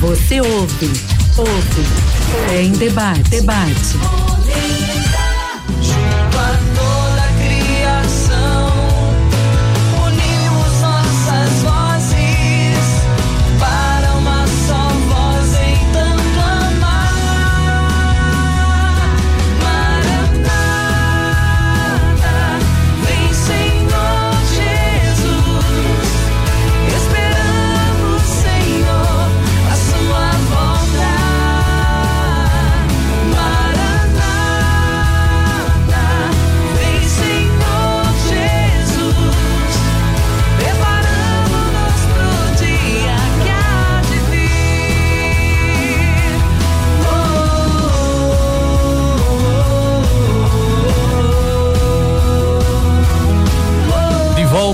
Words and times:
Você 0.00 0.40
ouve, 0.40 0.90
ouve, 1.36 2.56
em 2.58 2.72
debate, 2.72 3.22
debate. 3.28 3.98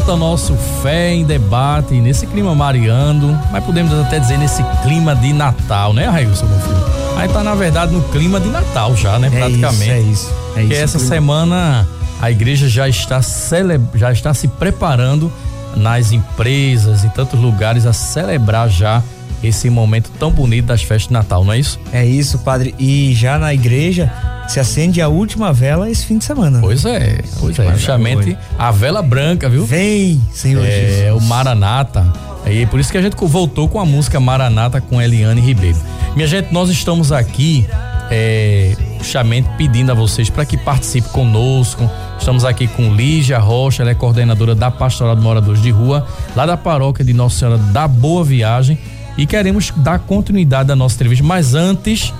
Volta 0.06 0.16
nosso 0.16 0.54
Fé 0.82 1.12
em 1.12 1.24
Debate, 1.24 1.94
nesse 1.94 2.28
clima 2.28 2.54
mariando, 2.54 3.36
mas 3.50 3.64
podemos 3.64 3.92
até 3.92 4.20
dizer 4.20 4.38
nesse 4.38 4.62
clima 4.84 5.16
de 5.16 5.32
Natal, 5.32 5.92
né, 5.92 6.06
Railson, 6.06 6.46
meu 6.46 6.60
filho? 6.60 7.16
Aí 7.16 7.28
tá, 7.28 7.42
na 7.42 7.56
verdade, 7.56 7.92
no 7.92 8.00
clima 8.10 8.38
de 8.38 8.48
Natal 8.48 8.94
já, 8.94 9.18
né, 9.18 9.26
é 9.26 9.30
praticamente. 9.30 9.90
É 9.90 10.00
isso, 10.00 10.32
é 10.54 10.62
isso. 10.62 10.72
É 10.72 10.76
essa 10.76 10.98
semana 11.00 11.88
a 12.20 12.30
igreja 12.30 12.68
já 12.68 12.88
está, 12.88 13.20
cele... 13.20 13.80
já 13.94 14.12
está 14.12 14.32
se 14.32 14.46
preparando 14.46 15.32
nas 15.74 16.12
empresas, 16.12 17.02
em 17.02 17.08
tantos 17.08 17.40
lugares, 17.40 17.84
a 17.84 17.92
celebrar 17.92 18.68
já 18.68 19.02
esse 19.42 19.68
momento 19.68 20.10
tão 20.20 20.30
bonito 20.30 20.66
das 20.66 20.82
festas 20.82 21.08
de 21.08 21.14
Natal, 21.14 21.44
não 21.44 21.52
é 21.52 21.58
isso? 21.58 21.80
É 21.92 22.06
isso, 22.06 22.38
padre. 22.38 22.76
E 22.78 23.12
já 23.12 23.38
na 23.38 23.52
igreja 23.52 24.12
se 24.48 24.60
acende 24.60 25.00
a 25.00 25.08
última 25.08 25.52
vela 25.52 25.90
esse 25.90 26.06
fim 26.06 26.18
de 26.18 26.24
semana. 26.24 26.60
Pois 26.60 26.84
é, 26.84 27.20
pois 27.38 27.58
é. 27.58 27.72
Justamente 27.72 28.36
a 28.58 28.70
vela 28.70 29.02
branca, 29.02 29.48
viu? 29.48 29.64
Vem, 29.66 30.20
Senhor 30.32 30.64
é, 30.64 30.70
Jesus. 30.70 31.02
É, 31.02 31.12
o 31.12 31.20
Maranata. 31.20 32.12
E 32.46 32.64
por 32.66 32.78
isso 32.78 32.92
que 32.92 32.98
a 32.98 33.02
gente 33.02 33.16
voltou 33.16 33.68
com 33.68 33.80
a 33.80 33.84
música 33.84 34.20
Maranata 34.20 34.80
com 34.80 35.02
Eliane 35.02 35.40
Ribeiro. 35.40 35.78
Minha 36.14 36.28
gente, 36.28 36.52
nós 36.52 36.70
estamos 36.70 37.10
aqui 37.10 37.66
é, 38.10 38.76
justamente 39.00 39.48
pedindo 39.56 39.90
a 39.90 39.94
vocês 39.94 40.30
para 40.30 40.44
que 40.44 40.56
participe 40.56 41.08
conosco. 41.08 41.90
Estamos 42.18 42.44
aqui 42.44 42.66
com 42.68 42.94
Lígia 42.94 43.38
Rocha, 43.38 43.82
ela 43.82 43.90
é 43.90 43.94
coordenadora 43.94 44.54
da 44.54 44.70
Pastoral 44.70 45.16
de 45.16 45.22
Moradores 45.22 45.60
de 45.60 45.70
Rua, 45.70 46.06
lá 46.34 46.46
da 46.46 46.56
paróquia 46.56 47.04
de 47.04 47.12
Nossa 47.12 47.38
Senhora 47.38 47.58
da 47.58 47.88
Boa 47.88 48.24
Viagem. 48.24 48.78
E 49.18 49.26
queremos 49.26 49.72
dar 49.78 49.98
continuidade 50.00 50.70
à 50.70 50.76
nossa 50.76 50.94
entrevista, 50.94 51.24
mas 51.24 51.54
antes 51.54 52.12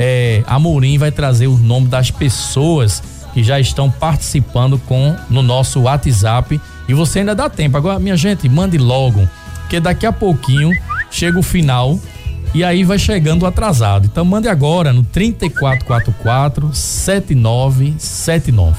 é, 0.00 0.44
Amorim 0.46 0.96
vai 0.96 1.10
trazer 1.10 1.48
o 1.48 1.58
nome 1.58 1.88
das 1.88 2.08
pessoas 2.08 3.02
que 3.34 3.42
já 3.42 3.58
estão 3.58 3.90
participando 3.90 4.78
com 4.78 5.16
no 5.28 5.42
nosso 5.42 5.80
WhatsApp 5.80 6.60
e 6.88 6.94
você 6.94 7.18
ainda 7.18 7.34
dá 7.34 7.50
tempo. 7.50 7.76
Agora, 7.76 7.98
minha 7.98 8.16
gente, 8.16 8.48
mande 8.48 8.78
logo, 8.78 9.28
porque 9.60 9.80
daqui 9.80 10.06
a 10.06 10.12
pouquinho 10.12 10.70
chega 11.10 11.36
o 11.36 11.42
final 11.42 11.98
e 12.54 12.62
aí 12.62 12.84
vai 12.84 12.98
chegando 12.98 13.44
atrasado. 13.44 14.06
Então 14.06 14.24
mande 14.24 14.48
agora 14.48 14.92
no 14.92 15.02
3444 15.02 16.72
7979. 16.72 18.76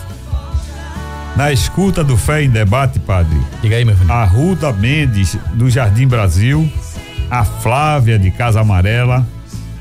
Na 1.35 1.51
escuta 1.51 2.01
do 2.01 2.15
Fé 2.15 2.43
em 2.43 2.49
Debate, 2.49 2.97
padre. 2.97 3.37
Diga 3.61 3.75
aí, 3.75 3.83
meu 3.83 3.95
filho. 3.95 4.11
A 4.11 4.23
Ruda 4.23 4.71
Mendes, 4.73 5.37
do 5.53 5.69
Jardim 5.69 6.07
Brasil. 6.07 6.67
A 7.29 7.45
Flávia, 7.45 8.17
de 8.17 8.31
Casa 8.31 8.61
Amarela 8.61 9.23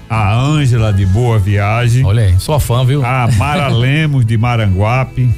a 0.09 0.35
Ângela 0.35 0.93
de 0.93 1.05
Boa 1.05 1.39
Viagem. 1.39 2.05
Olha 2.05 2.25
aí, 2.25 2.39
sua 2.39 2.59
fã, 2.59 2.85
viu? 2.85 3.05
A 3.05 3.29
Mara 3.37 3.69
Lemos 3.75 4.25
de 4.25 4.37
Maranguape, 4.39 5.29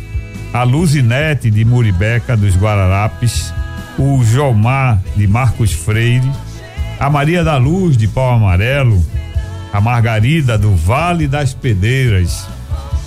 a 0.53 0.63
Luzinete 0.63 1.51
de 1.51 1.65
Muribeca 1.65 2.37
dos 2.37 2.57
Guararapes, 2.57 3.53
o 3.99 4.23
Jomar 4.23 5.01
de 5.17 5.27
Marcos 5.27 5.73
Freire, 5.73 6.31
a 6.99 7.11
Maria 7.11 7.43
da 7.43 7.57
Luz 7.57 7.97
de 7.97 8.07
Pau 8.07 8.35
Amarelo, 8.35 9.05
a 9.73 9.81
Margarida 9.81 10.57
do 10.57 10.75
Vale 10.75 11.27
das 11.27 11.53
Pedreiras, 11.53 12.47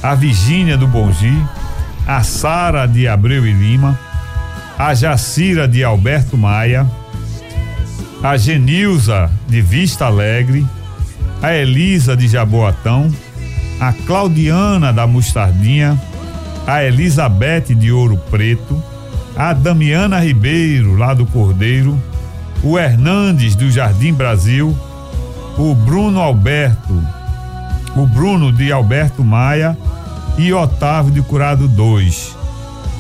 a 0.02 0.16
Virgínia 0.16 0.78
do 0.78 0.88
Bongi, 0.88 1.42
a 2.06 2.22
Sara 2.24 2.86
de 2.86 3.08
Abreu 3.08 3.48
e 3.48 3.54
Lima, 3.54 3.98
a 4.78 4.94
Jacira 4.94 5.68
de 5.68 5.84
Alberto 5.84 6.38
Maia, 6.38 6.86
a 8.22 8.36
Genilza 8.38 9.32
de 9.48 9.62
Vista 9.62 10.06
Alegre, 10.06 10.66
a 11.44 11.54
Elisa 11.54 12.16
de 12.16 12.26
Jaboatão, 12.26 13.14
a 13.78 13.92
Claudiana 13.92 14.94
da 14.94 15.06
Mostardinha, 15.06 16.02
a 16.66 16.82
Elizabeth 16.86 17.76
de 17.76 17.92
Ouro 17.92 18.16
Preto, 18.32 18.82
a 19.36 19.52
Damiana 19.52 20.22
Ribeiro, 20.22 20.96
lá 20.96 21.14
do 21.14 21.26
Cordeiro, 21.26 22.02
o 22.64 22.80
Hernandes 22.80 23.56
do 23.56 23.70
Jardim 23.70 24.14
Brasil, 24.14 24.74
o 25.58 25.76
Bruno 25.76 26.22
Alberto, 26.22 27.04
o 27.98 28.08
Bruno 28.08 28.50
de 28.50 28.72
Alberto 28.72 29.22
Maia 29.22 29.78
e 30.38 30.54
Otávio 30.54 31.12
de 31.12 31.22
Curado 31.22 31.68
2. 31.68 32.38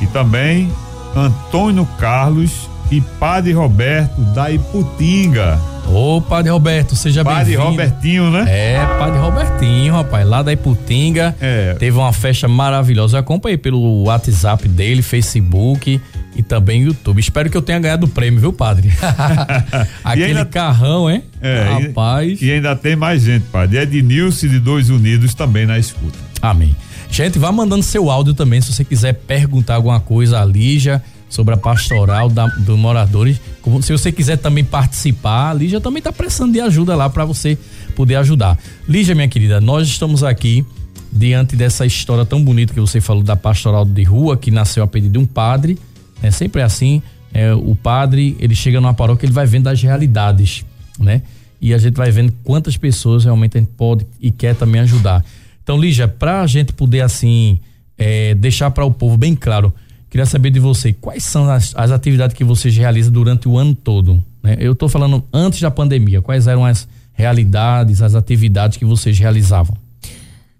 E 0.02 0.08
também 0.08 0.70
Antônio 1.16 1.86
Carlos 1.98 2.70
e 2.92 3.00
Padre 3.00 3.54
Roberto 3.54 4.20
da 4.34 4.52
Iputinga. 4.52 5.73
Ô, 5.88 6.22
Padre 6.22 6.52
Roberto, 6.52 6.96
seja 6.96 7.24
bem-vindo. 7.24 7.40
Padre 7.40 7.56
Robertinho, 7.56 8.32
né? 8.32 8.46
É, 8.48 8.86
Padre 8.98 9.20
Robertinho, 9.20 9.94
rapaz, 9.94 10.28
lá 10.28 10.42
da 10.42 10.52
Iputinga. 10.52 11.36
É. 11.40 11.76
Teve 11.76 11.98
uma 11.98 12.12
festa 12.12 12.48
maravilhosa. 12.48 13.18
Eu 13.18 13.20
acompanhei 13.22 13.58
pelo 13.58 14.04
WhatsApp 14.04 14.68
dele, 14.68 15.02
Facebook 15.02 16.02
e 16.36 16.42
também 16.42 16.84
YouTube. 16.84 17.20
Espero 17.20 17.50
que 17.50 17.58
eu 17.58 17.62
tenha 17.62 17.80
ganhado 17.80 18.06
o 18.06 18.10
prêmio, 18.10 18.40
viu, 18.40 18.54
Padre? 18.54 18.92
Aquele 20.04 20.26
ainda, 20.26 20.46
carrão, 20.46 21.10
hein? 21.10 21.24
É, 21.42 21.64
rapaz. 21.64 22.42
E, 22.42 22.46
e, 22.46 22.52
ainda 22.52 22.76
tem 22.76 22.96
mais 22.96 23.22
gente, 23.22 23.46
Padre. 23.52 23.78
É 23.78 23.86
de 23.86 24.02
Nilce 24.02 24.48
de 24.50 24.60
Dois 24.60 24.90
Unidos 24.90 25.34
também 25.34 25.66
na 25.66 25.78
escuta. 25.78 26.18
Amém. 26.42 26.76
Gente, 27.10 27.38
vá 27.38 27.52
mandando 27.52 27.84
seu 27.84 28.10
áudio 28.10 28.34
também, 28.34 28.60
se 28.60 28.74
você 28.74 28.84
quiser 28.84 29.14
perguntar 29.14 29.76
alguma 29.76 30.00
coisa 30.00 30.42
a 30.42 30.46
Lígia 30.46 31.04
sobre 31.30 31.54
a 31.54 31.58
pastoral 31.58 32.30
da, 32.30 32.48
do 32.48 32.76
moradores. 32.78 33.40
Se 33.81 33.91
você 33.91 34.12
quiser 34.12 34.38
também 34.38 34.63
participar, 34.63 35.51
a 35.51 35.53
Lígia 35.53 35.79
também 35.79 36.00
está 36.00 36.12
precisando 36.12 36.51
de 36.51 36.59
ajuda 36.59 36.96
lá 36.96 37.09
para 37.09 37.24
você 37.24 37.57
poder 37.96 38.16
ajudar. 38.16 38.59
Lígia, 38.88 39.16
minha 39.16 39.28
querida, 39.28 39.62
nós 39.62 39.88
estamos 39.88 40.24
aqui 40.24 40.66
diante 41.12 41.56
dessa 41.56 41.85
história 41.85 42.25
tão 42.25 42.44
bonita 42.44 42.74
que 42.74 42.79
você 42.79 43.00
falou 43.00 43.24
da 43.24 43.35
pastoral 43.35 43.85
de 43.85 44.03
rua, 44.03 44.35
que 44.35 44.51
nasceu 44.51 44.84
a 44.84 44.88
pedido 44.88 45.13
de 45.13 45.19
um 45.19 45.25
padre. 45.25 45.78
É 46.22 46.31
sempre 46.31 46.62
assim. 46.62 47.01
É, 47.34 47.53
o 47.53 47.74
padre, 47.74 48.35
ele 48.40 48.53
chega 48.53 48.81
numa 48.81 48.94
paróquia, 48.94 49.25
ele 49.25 49.34
vai 49.34 49.46
vendo 49.46 49.68
as 49.68 49.81
realidades, 49.81 50.66
né? 51.00 51.22
E 51.59 51.74
a 51.74 51.78
gente 51.78 51.95
vai 51.95 52.12
vendo 52.12 52.34
quantas 52.44 52.75
pessoas 52.75 53.24
realmente 53.24 53.57
a 53.57 53.62
gente 53.62 53.72
pode 53.78 54.06
e 54.19 54.30
quer 54.30 54.56
também 54.56 54.81
ajudar. 54.81 55.24
Então, 55.63 55.80
Lígia, 55.80 56.07
para 56.07 56.41
a 56.41 56.47
gente 56.47 56.74
poder 56.74 57.01
assim 57.01 57.59
é, 57.97 58.35
deixar 58.35 58.69
para 58.72 58.84
o 58.84 58.91
povo 58.91 59.16
bem 59.16 59.35
claro 59.35 59.74
Queria 60.13 60.28
saber 60.28 60.51
de 60.51 60.59
você, 60.59 60.94
quais 60.94 61.24
são 61.24 61.50
as, 61.50 61.74
as 61.75 61.90
atividades 61.90 62.35
que 62.35 62.44
vocês 62.44 62.78
realizam 62.78 63.12
durante 63.12 63.50
o 63.50 63.57
ano 63.57 63.74
todo? 63.74 64.24
Né? 64.44 64.57
Eu 64.59 64.74
estou 64.74 64.88
falando 64.88 65.24
antes 65.34 65.59
da 65.59 65.72
pandemia, 65.72 66.22
quais 66.22 66.46
eram 66.46 66.63
as 66.63 66.88
realidades, 67.13 68.00
as 68.00 68.13
atividades 68.13 68.77
que 68.77 68.86
vocês 68.86 69.18
realizavam? 69.18 69.75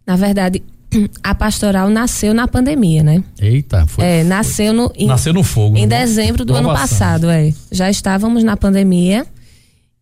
Na 0.08 0.16
verdade, 0.16 0.64
a 1.22 1.36
pastoral 1.36 1.88
nasceu 1.92 2.34
na 2.34 2.48
pandemia, 2.48 3.04
né? 3.04 3.24
Eita, 3.40 3.86
foi. 3.86 4.04
É, 4.04 4.24
nasceu 4.24 4.74
no. 4.74 4.92
Em, 4.96 5.06
nasceu 5.06 5.32
no 5.32 5.44
fogo. 5.44 5.78
Em 5.78 5.88
dezembro 5.88 6.44
do 6.44 6.56
ano 6.56 6.70
passado, 6.70 7.30
é. 7.30 7.54
Já 7.72 7.92
estávamos 7.92 8.44
na 8.44 8.58
pandemia, 8.58 9.24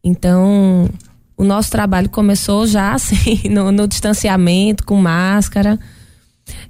então 0.02 0.90
o 1.36 1.44
nosso 1.44 1.70
trabalho 1.70 2.08
começou 2.08 2.66
já 2.66 2.94
assim, 2.96 3.50
no, 3.50 3.70
no 3.70 3.86
distanciamento, 3.86 4.86
com 4.86 4.96
máscara. 4.96 5.78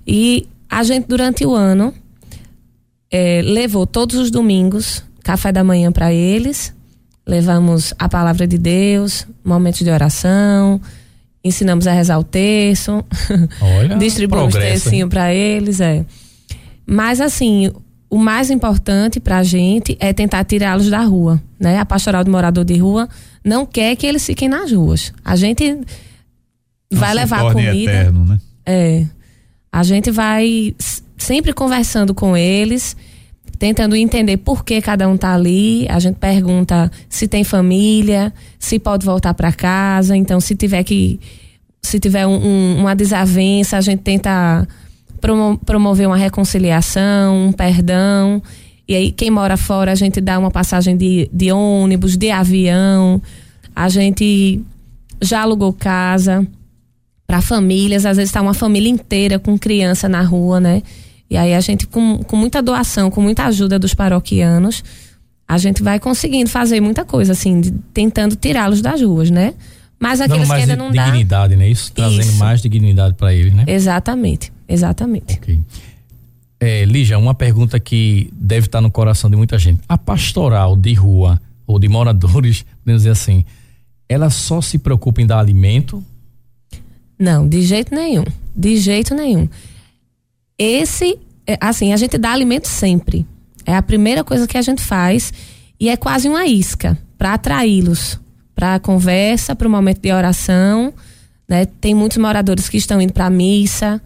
E 0.07 0.47
a 0.67 0.81
gente, 0.81 1.05
durante 1.07 1.45
o 1.45 1.53
ano, 1.53 1.93
é, 3.11 3.41
levou 3.43 3.85
todos 3.85 4.15
os 4.15 4.31
domingos 4.31 5.03
café 5.23 5.51
da 5.51 5.63
manhã 5.63 5.91
para 5.91 6.13
eles, 6.13 6.73
levamos 7.27 7.93
a 7.99 8.09
palavra 8.09 8.47
de 8.47 8.57
Deus, 8.57 9.27
momentos 9.43 9.81
de 9.81 9.89
oração, 9.89 10.81
ensinamos 11.43 11.87
a 11.87 11.91
rezar 11.91 12.17
o 12.19 12.23
terço, 12.23 13.03
Olha, 13.61 13.97
distribuímos 13.99 14.53
tercinho 14.53 15.07
para 15.07 15.33
eles, 15.33 15.79
é. 15.79 16.05
Mas 16.85 17.21
assim, 17.21 17.71
o 18.09 18.17
mais 18.17 18.49
importante 18.49 19.19
para 19.19 19.37
a 19.37 19.43
gente 19.43 19.95
é 19.99 20.11
tentar 20.11 20.43
tirá-los 20.43 20.89
da 20.89 21.01
rua, 21.01 21.41
né? 21.59 21.79
A 21.79 21.85
pastoral 21.85 22.23
do 22.23 22.31
morador 22.31 22.65
de 22.65 22.77
rua 22.77 23.07
não 23.43 23.65
quer 23.65 23.95
que 23.95 24.05
eles 24.05 24.25
fiquem 24.25 24.49
nas 24.49 24.71
ruas. 24.71 25.13
A 25.23 25.35
gente 25.35 25.73
Não 26.91 26.99
vai 26.99 27.13
levar 27.13 27.53
comida. 27.53 27.71
Eterno, 27.71 28.25
né? 28.25 28.39
É. 28.65 29.05
A 29.71 29.83
gente 29.83 30.11
vai 30.11 30.75
sempre 31.21 31.53
conversando 31.53 32.13
com 32.13 32.35
eles, 32.35 32.95
tentando 33.59 33.95
entender 33.95 34.37
por 34.37 34.65
que 34.65 34.81
cada 34.81 35.07
um 35.07 35.15
tá 35.15 35.33
ali. 35.33 35.85
A 35.89 35.99
gente 35.99 36.15
pergunta 36.15 36.91
se 37.07 37.27
tem 37.27 37.43
família, 37.43 38.33
se 38.59 38.79
pode 38.79 39.05
voltar 39.05 39.33
para 39.33 39.51
casa. 39.51 40.15
Então, 40.15 40.39
se 40.39 40.55
tiver 40.55 40.83
que. 40.83 41.19
Se 41.81 41.99
tiver 41.99 42.27
um- 42.27 42.35
um- 42.45 42.77
uma 42.81 42.95
desavença, 42.95 43.77
a 43.77 43.81
gente 43.81 44.01
tenta 44.01 44.67
promo- 45.19 45.57
promover 45.65 46.07
uma 46.07 46.17
reconciliação, 46.17 47.47
um 47.47 47.51
perdão. 47.51 48.41
E 48.87 48.95
aí, 48.95 49.11
quem 49.11 49.29
mora 49.31 49.57
fora, 49.57 49.91
a 49.91 49.95
gente 49.95 50.19
dá 50.21 50.37
uma 50.37 50.51
passagem 50.51 50.97
de, 50.97 51.29
de 51.31 51.51
ônibus, 51.51 52.17
de 52.17 52.29
avião. 52.29 53.21
A 53.75 53.89
gente 53.89 54.61
já 55.21 55.41
alugou 55.41 55.71
casa 55.73 56.45
para 57.25 57.41
famílias, 57.41 58.05
às 58.05 58.17
vezes 58.17 58.29
está 58.29 58.41
uma 58.41 58.53
família 58.53 58.89
inteira 58.89 59.39
com 59.39 59.57
criança 59.57 60.09
na 60.09 60.21
rua, 60.21 60.59
né? 60.59 60.81
E 61.31 61.37
aí 61.37 61.53
a 61.53 61.61
gente, 61.61 61.87
com, 61.87 62.17
com 62.17 62.35
muita 62.35 62.61
doação, 62.61 63.09
com 63.09 63.21
muita 63.21 63.45
ajuda 63.45 63.79
dos 63.79 63.93
paroquianos, 63.93 64.83
a 65.47 65.57
gente 65.57 65.81
vai 65.81 65.97
conseguindo 65.97 66.49
fazer 66.49 66.81
muita 66.81 67.05
coisa, 67.05 67.31
assim, 67.31 67.61
de- 67.61 67.71
tentando 67.93 68.35
tirá-los 68.35 68.81
das 68.81 69.01
ruas, 69.01 69.31
né? 69.31 69.53
Mas 69.97 70.19
aqueles 70.19 70.41
que 70.43 70.47
mais 70.49 70.61
ainda 70.63 70.75
não 70.75 70.91
dá. 70.91 71.05
dignidade, 71.05 71.55
né? 71.55 71.69
Isso, 71.69 71.89
trazendo 71.93 72.23
Isso. 72.23 72.35
mais 72.37 72.61
dignidade 72.61 73.13
para 73.13 73.33
eles, 73.33 73.53
né? 73.53 73.63
Exatamente, 73.65 74.51
exatamente. 74.67 75.35
Ok. 75.35 75.57
É, 76.59 76.83
Lígia, 76.83 77.17
uma 77.17 77.33
pergunta 77.33 77.79
que 77.79 78.29
deve 78.33 78.65
estar 78.67 78.81
no 78.81 78.91
coração 78.91 79.29
de 79.29 79.37
muita 79.37 79.57
gente. 79.57 79.79
A 79.87 79.97
pastoral 79.97 80.75
de 80.75 80.93
rua 80.93 81.39
ou 81.65 81.79
de 81.79 81.87
moradores, 81.87 82.65
podemos 82.83 83.03
dizer 83.03 83.11
assim, 83.11 83.45
ela 84.09 84.29
só 84.29 84.59
se 84.59 84.77
preocupa 84.77 85.21
em 85.21 85.25
dar 85.25 85.39
alimento? 85.39 86.03
Não, 87.17 87.47
de 87.47 87.61
jeito 87.61 87.95
nenhum. 87.95 88.25
De 88.53 88.75
jeito 88.75 89.15
nenhum. 89.15 89.47
Esse, 90.61 91.17
é, 91.47 91.57
assim, 91.59 91.91
a 91.91 91.97
gente 91.97 92.17
dá 92.17 92.31
alimento 92.31 92.67
sempre. 92.67 93.25
É 93.65 93.75
a 93.75 93.81
primeira 93.81 94.23
coisa 94.23 94.47
que 94.47 94.57
a 94.57 94.61
gente 94.61 94.81
faz 94.81 95.33
e 95.79 95.89
é 95.89 95.97
quase 95.97 96.29
uma 96.29 96.45
isca 96.45 96.97
para 97.17 97.33
atraí-los 97.33 98.19
para 98.55 98.75
a 98.75 98.79
conversa, 98.79 99.55
para 99.55 99.67
o 99.67 99.71
momento 99.71 99.99
de 100.01 100.11
oração. 100.11 100.93
Né? 101.49 101.65
Tem 101.65 101.95
muitos 101.95 102.17
moradores 102.17 102.69
que 102.69 102.77
estão 102.77 103.01
indo 103.01 103.11
para 103.11 103.25
a 103.25 103.29
missa 103.29 103.99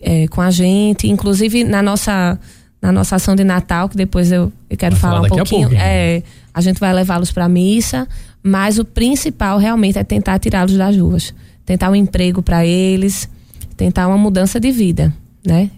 é, 0.00 0.28
com 0.28 0.40
a 0.40 0.50
gente, 0.50 1.08
inclusive 1.08 1.64
na 1.64 1.82
nossa 1.82 2.38
na 2.80 2.92
nossa 2.92 3.16
ação 3.16 3.34
de 3.34 3.42
Natal, 3.42 3.88
que 3.88 3.96
depois 3.96 4.30
eu, 4.30 4.52
eu 4.68 4.76
quero 4.76 4.94
falar, 4.94 5.14
falar 5.14 5.20
um 5.20 5.22
daqui 5.22 5.40
a 5.40 5.44
pouquinho. 5.44 5.68
pouco, 5.70 5.82
é, 5.82 6.22
a 6.52 6.60
gente 6.60 6.78
vai 6.78 6.92
levá-los 6.92 7.32
para 7.32 7.46
a 7.46 7.48
missa, 7.48 8.06
mas 8.42 8.78
o 8.78 8.84
principal 8.84 9.56
realmente 9.56 9.98
é 9.98 10.04
tentar 10.04 10.38
tirá-los 10.38 10.76
das 10.76 10.94
ruas, 10.94 11.34
tentar 11.64 11.90
um 11.90 11.94
emprego 11.94 12.42
para 12.42 12.66
eles, 12.66 13.26
tentar 13.74 14.06
uma 14.06 14.18
mudança 14.18 14.60
de 14.60 14.70
vida, 14.70 15.14
né? 15.46 15.70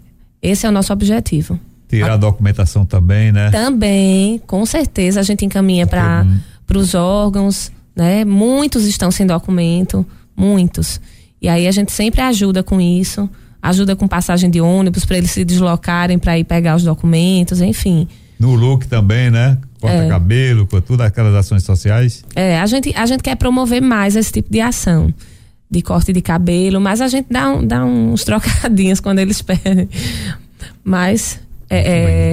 Esse 0.43 0.67
é 0.67 0.69
o 0.69 0.73
nosso 0.73 0.93
objetivo. 0.93 1.59
Tirar 1.89 2.15
a 2.15 2.17
documentação 2.17 2.85
também, 2.85 3.31
né? 3.33 3.51
Também, 3.51 4.41
com 4.47 4.65
certeza, 4.67 5.21
a 5.21 5.23
gente 5.23 5.45
encaminha 5.45 5.87
para 5.87 6.25
Uhum. 6.25 6.81
os 6.81 6.95
órgãos, 6.95 7.71
né? 7.95 8.25
Muitos 8.25 8.85
estão 8.85 9.11
sem 9.11 9.27
documento, 9.27 10.05
muitos. 10.37 11.01
E 11.41 11.49
aí 11.49 11.67
a 11.67 11.71
gente 11.71 11.93
sempre 11.93 12.21
ajuda 12.21 12.63
com 12.63 12.81
isso, 12.81 13.29
ajuda 13.63 13.95
com 13.95 14.09
passagem 14.09 14.51
de 14.51 14.61
ônibus 14.61 15.05
para 15.05 15.19
eles 15.19 15.31
se 15.31 15.45
deslocarem 15.45 16.19
para 16.19 16.39
ir 16.39 16.45
pegar 16.45 16.77
os 16.77 16.83
documentos, 16.83 17.61
enfim. 17.61 18.09
No 18.39 18.55
look 18.55 18.87
também, 18.89 19.31
né? 19.31 19.57
Corta 19.81 19.97
É. 20.05 20.09
cabelo, 20.09 20.67
com 20.67 20.81
todas 20.81 21.07
aquelas 21.07 21.35
ações 21.35 21.63
sociais. 21.63 22.25
É, 22.35 22.59
a 22.59 22.67
gente, 22.67 22.93
a 22.97 23.07
gente 23.07 23.23
quer 23.23 23.37
promover 23.37 23.81
mais 23.81 24.17
esse 24.17 24.33
tipo 24.33 24.51
de 24.51 24.61
ação. 24.61 25.13
De 25.71 25.83
corte 25.83 26.13
de 26.13 26.21
cabelo, 26.23 26.81
mas 26.81 27.01
a 27.01 27.09
gente 27.09 27.27
dá, 27.31 27.51
um- 27.51 27.67
dá 27.67 27.85
uns 27.85 28.23
trocadinhos 28.25 29.01
quando 29.01 29.19
eles 29.19 29.43
pedem. 29.43 29.89
Mas 30.85 31.41
é, 31.69 31.79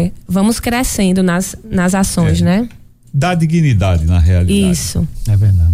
é, 0.06 0.12
vamos 0.28 0.60
crescendo 0.60 1.24
nas, 1.24 1.56
nas 1.64 1.96
ações, 1.96 2.42
É. 2.42 2.46
né? 2.46 2.70
Dá 3.14 3.36
dignidade 3.36 4.06
na 4.06 4.20
realidade. 4.20 4.72
Isso. 4.72 5.08
É 5.28 5.36
verdade. 5.38 5.74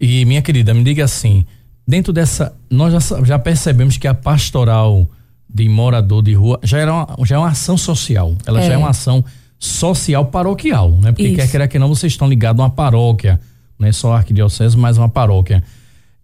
E 0.00 0.24
minha 0.24 0.42
querida, 0.42 0.72
me 0.74 0.82
diga 0.84 1.04
assim, 1.04 1.44
dentro 1.86 2.12
dessa, 2.12 2.52
nós 2.70 2.92
já, 2.92 3.24
já 3.24 3.38
percebemos 3.38 3.96
que 3.96 4.06
a 4.06 4.14
pastoral 4.14 5.08
de 5.52 5.68
morador 5.68 6.22
de 6.22 6.34
rua 6.34 6.58
já, 6.62 6.78
era 6.78 6.92
uma, 6.92 7.16
já 7.24 7.36
é 7.36 7.38
uma 7.38 7.48
ação 7.48 7.76
social. 7.76 8.36
Ela 8.46 8.60
já 8.62 8.72
É. 8.72 8.74
é 8.74 8.78
uma 8.78 8.90
ação 8.90 9.24
social 9.58 10.24
paroquial, 10.26 10.90
né? 11.00 11.12
Porque 11.12 11.26
Isso. 11.28 11.36
quer 11.36 11.48
queira 11.50 11.68
que 11.68 11.78
não, 11.78 11.88
vocês 11.88 12.12
estão 12.12 12.28
ligados 12.28 12.58
a 12.60 12.64
uma 12.64 12.70
paróquia, 12.70 13.40
não 13.78 13.86
é 13.86 13.92
só 13.92 14.12
a 14.12 14.16
arquidiocese, 14.18 14.76
mas 14.76 14.96
uma 14.98 15.08
paróquia. 15.08 15.62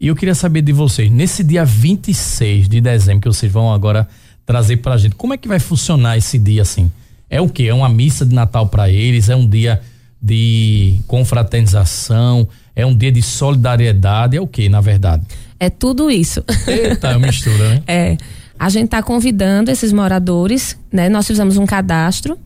E 0.01 0.07
eu 0.07 0.15
queria 0.15 0.35
saber 0.35 0.63
de 0.63 0.73
vocês, 0.73 1.11
nesse 1.11 1.43
dia 1.43 1.65
26 1.65 2.69
de 2.69 2.81
dezembro 2.81 3.23
que 3.23 3.29
vocês 3.29 3.51
vão 3.51 3.73
agora 3.73 4.07
trazer 4.47 4.77
pra 4.77 4.97
gente, 4.97 5.17
como 5.17 5.35
é 5.35 5.37
que 5.37 5.49
vai 5.49 5.59
funcionar 5.59 6.17
esse 6.17 6.39
dia 6.39 6.63
assim? 6.63 6.91
É 7.29 7.41
o 7.41 7.49
quê? 7.49 7.65
É 7.65 7.75
uma 7.75 7.89
missa 7.89 8.25
de 8.25 8.35
Natal 8.35 8.69
para 8.69 8.89
eles? 8.89 9.29
É 9.29 9.35
um 9.35 9.47
dia 9.47 9.81
de 10.23 11.01
confraternização? 11.07 12.49
É 12.75 12.87
um 12.87 12.97
dia 12.97 13.11
de 13.11 13.21
solidariedade? 13.23 14.37
É 14.37 14.41
o 14.41 14.47
quê, 14.47 14.69
na 14.69 14.81
verdade? 14.81 15.25
É 15.59 15.69
tudo 15.69 16.11
isso. 16.11 16.45
Eita, 16.67 17.19
mistura, 17.19 17.75
né? 17.75 17.83
É, 17.89 18.17
a 18.59 18.69
gente 18.69 18.87
está 18.87 19.03
convidando 19.03 19.71
esses 19.71 19.93
moradores, 19.93 20.79
né? 20.93 21.09
Nós 21.09 21.27
fizemos 21.27 21.57
um 21.57 21.67
cadastro 21.67 22.39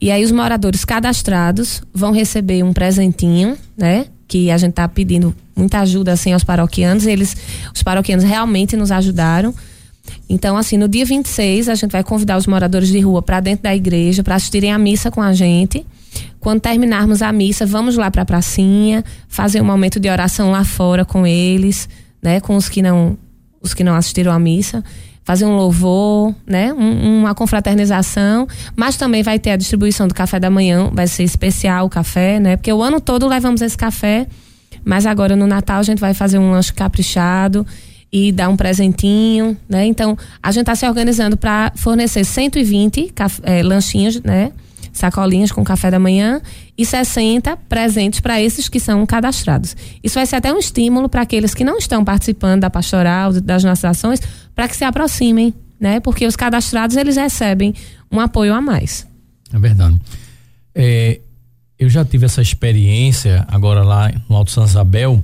e 0.00 0.10
aí 0.10 0.24
os 0.24 0.32
moradores 0.32 0.84
cadastrados 0.84 1.82
vão 1.92 2.12
receber 2.12 2.62
um 2.62 2.72
presentinho, 2.72 3.56
né? 3.76 4.06
Que 4.28 4.50
a 4.50 4.58
gente 4.58 4.70
está 4.70 4.86
pedindo 4.86 5.34
muita 5.56 5.80
ajuda 5.80 6.12
assim 6.12 6.32
aos 6.32 6.44
paroquianos. 6.44 7.06
Eles, 7.06 7.36
os 7.74 7.82
paroquianos 7.82 8.24
realmente 8.24 8.76
nos 8.76 8.92
ajudaram. 8.92 9.54
Então, 10.28 10.56
assim, 10.56 10.76
no 10.76 10.86
dia 10.86 11.04
26, 11.04 11.68
a 11.68 11.74
gente 11.74 11.90
vai 11.90 12.04
convidar 12.04 12.36
os 12.36 12.46
moradores 12.46 12.88
de 12.88 13.00
rua 13.00 13.22
para 13.22 13.40
dentro 13.40 13.64
da 13.64 13.74
igreja 13.74 14.22
para 14.22 14.34
assistirem 14.34 14.72
à 14.72 14.78
missa 14.78 15.10
com 15.10 15.22
a 15.22 15.32
gente. 15.32 15.84
Quando 16.38 16.60
terminarmos 16.60 17.22
a 17.22 17.32
missa, 17.32 17.66
vamos 17.66 17.96
lá 17.96 18.10
para 18.10 18.22
a 18.22 18.24
pracinha, 18.24 19.04
fazer 19.28 19.60
um 19.60 19.64
momento 19.64 19.98
de 19.98 20.08
oração 20.08 20.50
lá 20.50 20.64
fora 20.64 21.04
com 21.04 21.26
eles, 21.26 21.88
né, 22.22 22.40
com 22.40 22.56
os 22.56 22.68
que 22.68 22.82
não 22.82 23.16
os 23.60 23.74
que 23.74 23.82
não 23.82 23.96
assistiram 23.96 24.30
à 24.30 24.38
missa, 24.38 24.84
fazer 25.28 25.44
um 25.44 25.54
louvor, 25.54 26.34
né, 26.46 26.72
um- 26.72 27.20
uma 27.20 27.34
confraternização, 27.34 28.48
mas 28.74 28.96
também 28.96 29.22
vai 29.22 29.38
ter 29.38 29.50
a 29.50 29.56
distribuição 29.58 30.08
do 30.08 30.14
café 30.14 30.40
da 30.40 30.48
manhã, 30.48 30.88
vai 30.90 31.06
ser 31.06 31.22
especial 31.22 31.84
o 31.84 31.90
café, 31.90 32.40
né? 32.40 32.56
Porque 32.56 32.72
o 32.72 32.82
ano 32.82 32.98
todo 32.98 33.28
levamos 33.28 33.60
esse 33.60 33.76
café, 33.76 34.26
mas 34.82 35.04
agora 35.04 35.36
no 35.36 35.46
Natal 35.46 35.80
a 35.80 35.82
gente 35.82 35.98
vai 36.00 36.14
fazer 36.14 36.38
um 36.38 36.50
lanche 36.50 36.72
caprichado 36.72 37.66
e 38.10 38.32
dar 38.32 38.48
um 38.48 38.56
presentinho, 38.56 39.54
né? 39.68 39.84
Então, 39.84 40.16
a 40.42 40.50
gente 40.50 40.62
está 40.62 40.74
se 40.74 40.88
organizando 40.88 41.36
para 41.36 41.72
fornecer 41.76 42.24
120 42.24 43.12
caf- 43.14 43.42
eh, 43.44 43.62
lanchinhos, 43.62 44.22
né? 44.22 44.50
Sacolinhas 44.98 45.50
com 45.50 45.64
café 45.64 45.90
da 45.90 45.98
manhã 45.98 46.40
e 46.76 46.84
60 46.84 47.56
presentes 47.68 48.20
para 48.20 48.40
esses 48.40 48.68
que 48.68 48.78
são 48.78 49.04
cadastrados. 49.06 49.76
Isso 50.02 50.16
vai 50.16 50.26
ser 50.26 50.36
até 50.36 50.52
um 50.52 50.58
estímulo 50.58 51.08
para 51.08 51.22
aqueles 51.22 51.54
que 51.54 51.64
não 51.64 51.78
estão 51.78 52.04
participando 52.04 52.60
da 52.60 52.70
pastoral, 52.70 53.32
das 53.40 53.64
nossas 53.64 53.84
ações, 53.84 54.20
para 54.54 54.68
que 54.68 54.76
se 54.76 54.84
aproximem, 54.84 55.54
né? 55.80 56.00
Porque 56.00 56.26
os 56.26 56.36
cadastrados 56.36 56.96
eles 56.96 57.16
recebem 57.16 57.74
um 58.10 58.20
apoio 58.20 58.54
a 58.54 58.60
mais. 58.60 59.06
É 59.52 59.58
verdade. 59.58 60.00
É, 60.74 61.20
eu 61.78 61.88
já 61.88 62.04
tive 62.04 62.26
essa 62.26 62.42
experiência 62.42 63.44
agora 63.48 63.82
lá 63.82 64.12
no 64.28 64.36
Alto 64.36 64.50
São 64.50 64.64
Isabel, 64.64 65.22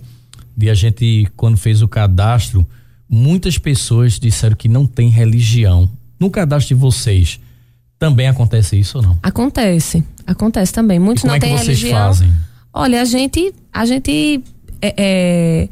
de 0.57 0.71
a 0.71 0.75
gente, 0.75 1.29
quando 1.37 1.57
fez 1.57 1.83
o 1.83 1.89
cadastro, 1.89 2.67
muitas 3.09 3.59
pessoas 3.59 4.19
disseram 4.19 4.57
que 4.57 4.69
não 4.69 4.87
tem 4.87 5.09
religião. 5.09 5.91
No 6.19 6.31
cadastro 6.31 6.75
de 6.75 6.81
vocês, 6.81 7.41
também 7.99 8.29
acontece 8.29 8.79
isso 8.79 8.99
ou 8.99 9.05
não? 9.05 9.19
Acontece, 9.23 10.05
acontece 10.27 10.73
também. 10.73 10.99
Muitos 10.99 11.23
como 11.23 11.31
não 11.31 11.37
é 11.37 11.41
que 11.41 11.47
têm 11.47 11.57
vocês 11.57 11.79
religião. 11.79 11.99
fazem? 11.99 12.33
Olha, 12.73 13.01
a 13.01 13.05
gente, 13.05 13.55
a 13.73 13.87
gente 13.87 14.43
é, 14.83 14.95
é, 14.97 15.69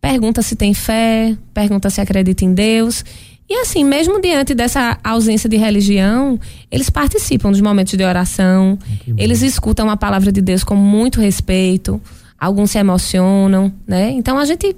pergunta 0.00 0.42
se 0.42 0.56
tem 0.56 0.74
fé, 0.74 1.36
pergunta 1.54 1.88
se 1.90 2.00
acredita 2.00 2.44
em 2.44 2.52
Deus. 2.52 3.04
E 3.48 3.54
assim, 3.54 3.84
mesmo 3.84 4.20
diante 4.20 4.54
dessa 4.54 4.98
ausência 5.02 5.48
de 5.48 5.56
religião, 5.56 6.38
eles 6.70 6.88
participam 6.88 7.50
dos 7.50 7.60
momentos 7.60 7.96
de 7.96 8.04
oração, 8.04 8.78
eles 9.16 9.42
escutam 9.42 9.90
a 9.90 9.96
palavra 9.96 10.30
de 10.30 10.40
Deus 10.40 10.62
com 10.62 10.76
muito 10.76 11.20
respeito, 11.20 12.00
alguns 12.38 12.70
se 12.70 12.78
emocionam, 12.78 13.72
né? 13.86 14.10
Então 14.10 14.38
a 14.38 14.44
gente 14.44 14.76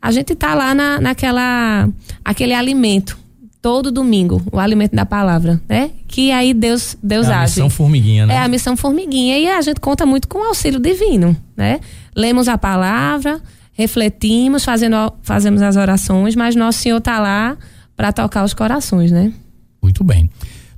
a 0.00 0.10
gente 0.12 0.34
tá 0.36 0.54
lá 0.54 0.72
na, 0.74 1.00
naquela 1.00 1.88
aquele 2.24 2.54
alimento 2.54 3.18
todo 3.62 3.92
domingo, 3.92 4.42
o 4.50 4.58
alimento 4.58 4.94
da 4.96 5.06
palavra, 5.06 5.62
né? 5.68 5.90
Que 6.08 6.32
aí 6.32 6.52
Deus 6.52 6.98
Deus 7.00 7.28
É 7.28 7.32
a 7.32 7.40
age. 7.42 7.52
missão 7.54 7.70
formiguinha, 7.70 8.26
né? 8.26 8.34
É 8.34 8.38
a 8.38 8.48
missão 8.48 8.76
formiguinha 8.76 9.38
e 9.38 9.48
a 9.48 9.60
gente 9.62 9.80
conta 9.80 10.04
muito 10.04 10.26
com 10.26 10.40
o 10.40 10.42
auxílio 10.42 10.80
divino, 10.80 11.36
né? 11.56 11.78
Lemos 12.14 12.48
a 12.48 12.58
palavra, 12.58 13.40
refletimos, 13.72 14.64
fazendo, 14.64 14.96
fazemos 15.22 15.62
as 15.62 15.76
orações, 15.76 16.34
mas 16.34 16.56
nosso 16.56 16.80
Senhor 16.80 17.00
tá 17.00 17.20
lá 17.20 17.56
para 17.96 18.12
tocar 18.12 18.44
os 18.44 18.52
corações, 18.52 19.12
né? 19.12 19.32
Muito 19.80 20.02
bem. 20.02 20.28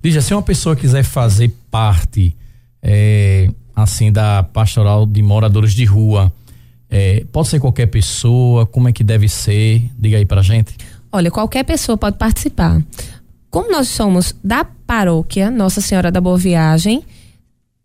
Lígia, 0.03 0.21
se 0.21 0.35
uma 0.35 0.43
pessoa 0.43 0.77
quiser 0.77 1.03
fazer 1.03 1.51
parte, 1.71 2.37
é, 2.83 3.49
assim, 3.75 4.13
da 4.13 4.43
pastoral 4.43 5.07
de 5.07 5.23
moradores 5.23 5.73
de 5.73 5.87
rua, 5.87 6.31
é, 6.91 7.25
pode 7.33 7.49
ser 7.49 7.59
qualquer 7.61 7.87
pessoa? 7.87 8.67
Como 8.67 8.89
é 8.89 8.93
que 8.93 9.03
deve 9.03 9.27
ser? 9.29 9.91
Diga 9.99 10.19
aí 10.19 10.27
pra 10.27 10.43
gente. 10.43 10.75
Olha, 11.15 11.31
qualquer 11.31 11.63
pessoa 11.63 11.97
pode 11.97 12.19
participar. 12.19 12.83
Como 13.49 13.71
nós 13.71 13.87
somos 13.87 14.35
da 14.43 14.65
paróquia 14.65 15.49
Nossa 15.49 15.81
Senhora 15.81 16.11
da 16.11 16.21
Boa 16.21 16.37
Viagem, 16.37 17.05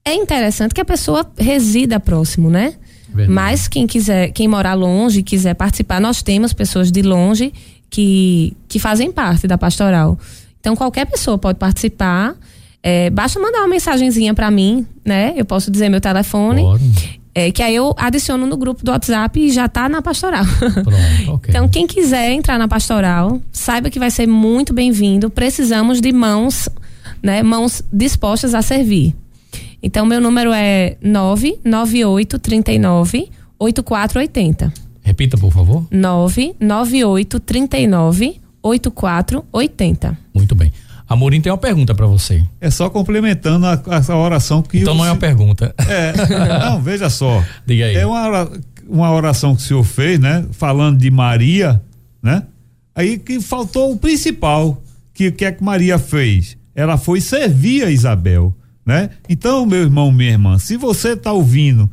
é 0.04 0.16
interessante 0.16 0.74
que 0.74 0.82
a 0.82 0.86
pessoa 0.86 1.24
resida 1.38 2.00
próximo, 2.00 2.50
né? 2.50 2.74
Verdade. 3.08 3.32
Mas 3.32 3.68
quem 3.68 3.86
quiser, 3.86 4.32
quem 4.32 4.48
morar 4.48 4.74
longe, 4.74 5.22
quiser 5.22 5.54
participar, 5.54 6.02
nós 6.02 6.24
temos 6.24 6.54
pessoas 6.54 6.92
de 6.92 7.04
longe 7.04 7.54
que, 7.88 8.58
que 8.68 8.80
fazem 8.80 9.12
parte 9.12 9.46
da 9.46 9.60
pastoral. 9.60 10.18
Então 10.60 10.76
qualquer 10.76 11.06
pessoa 11.06 11.38
pode 11.38 11.60
participar. 11.60 12.36
É, 12.82 13.12
basta 13.12 13.40
mandar 13.40 13.60
uma 13.60 13.68
mensagenzinha 13.68 14.34
para 14.34 14.50
mim, 14.50 14.88
né? 15.06 15.34
Eu 15.36 15.46
posso 15.46 15.70
dizer 15.70 15.88
meu 15.88 16.02
telefone. 16.02 16.64
Pode. 16.64 17.19
É, 17.40 17.52
que 17.52 17.64
aí 17.64 17.74
eu 17.74 17.96
adiciono 17.98 18.46
no 18.46 18.58
grupo 18.58 18.84
do 18.84 18.92
WhatsApp 18.92 19.40
e 19.40 19.50
já 19.50 19.70
tá 19.70 19.88
na 19.88 20.02
pastoral. 20.02 20.44
Pronto, 20.46 21.32
ok. 21.36 21.50
Então, 21.50 21.70
quem 21.70 21.88
quiser 21.88 22.34
entrar 22.34 22.60
na 22.60 22.68
pastoral, 22.68 23.42
saiba 23.50 23.90
que 23.90 23.98
vai 23.98 24.12
ser 24.12 24.28
muito 24.28 24.74
bem-vindo. 24.74 25.30
Precisamos 25.30 26.02
de 26.02 26.12
mãos, 26.12 26.68
né? 27.24 27.42
Mãos 27.42 27.82
dispostas 27.94 28.54
a 28.54 28.62
servir. 28.62 29.16
Então, 29.82 30.06
meu 30.06 30.20
número 30.20 30.52
é 30.52 30.98
998 31.02 32.40
39 32.40 33.30
8480. 33.58 34.74
Repita, 35.02 35.38
por 35.38 35.54
favor. 35.54 35.88
998 35.90 37.40
39 37.40 38.42
8480. 38.62 40.18
Muito 40.34 40.56
bem. 40.56 40.74
Amorim 41.10 41.42
tem 41.42 41.52
uma 41.52 41.58
pergunta 41.58 41.96
pra 41.96 42.06
você. 42.06 42.44
É 42.62 42.70
só 42.70 42.88
complementando 42.88 43.66
a, 43.66 43.82
essa 43.88 44.16
oração 44.16 44.62
que 44.62 44.78
Então 44.78 44.94
não 44.94 45.04
é 45.04 45.10
uma 45.10 45.18
pergunta. 45.18 45.74
É, 45.80 46.14
não, 46.70 46.80
veja 46.80 47.10
só. 47.10 47.44
Diga 47.66 47.86
aí. 47.86 47.96
É 47.96 48.06
uma, 48.06 48.48
uma 48.88 49.12
oração 49.12 49.56
que 49.56 49.64
o 49.64 49.66
senhor 49.66 49.84
fez, 49.84 50.20
né? 50.20 50.46
Falando 50.52 51.00
de 51.00 51.10
Maria, 51.10 51.82
né? 52.22 52.44
Aí 52.94 53.18
que 53.18 53.42
faltou 53.42 53.92
o 53.92 53.98
principal. 53.98 54.84
Que 55.12 55.30
o 55.30 55.32
que 55.32 55.46
é 55.46 55.52
que 55.52 55.64
Maria 55.64 55.98
fez? 55.98 56.56
Ela 56.76 56.96
foi 56.96 57.20
servir 57.20 57.84
a 57.84 57.90
Isabel, 57.90 58.56
né? 58.86 59.10
Então, 59.28 59.66
meu 59.66 59.80
irmão, 59.80 60.12
minha 60.12 60.30
irmã, 60.30 60.60
se 60.60 60.78
você 60.78 61.16
tá 61.16 61.34
ouvindo 61.34 61.90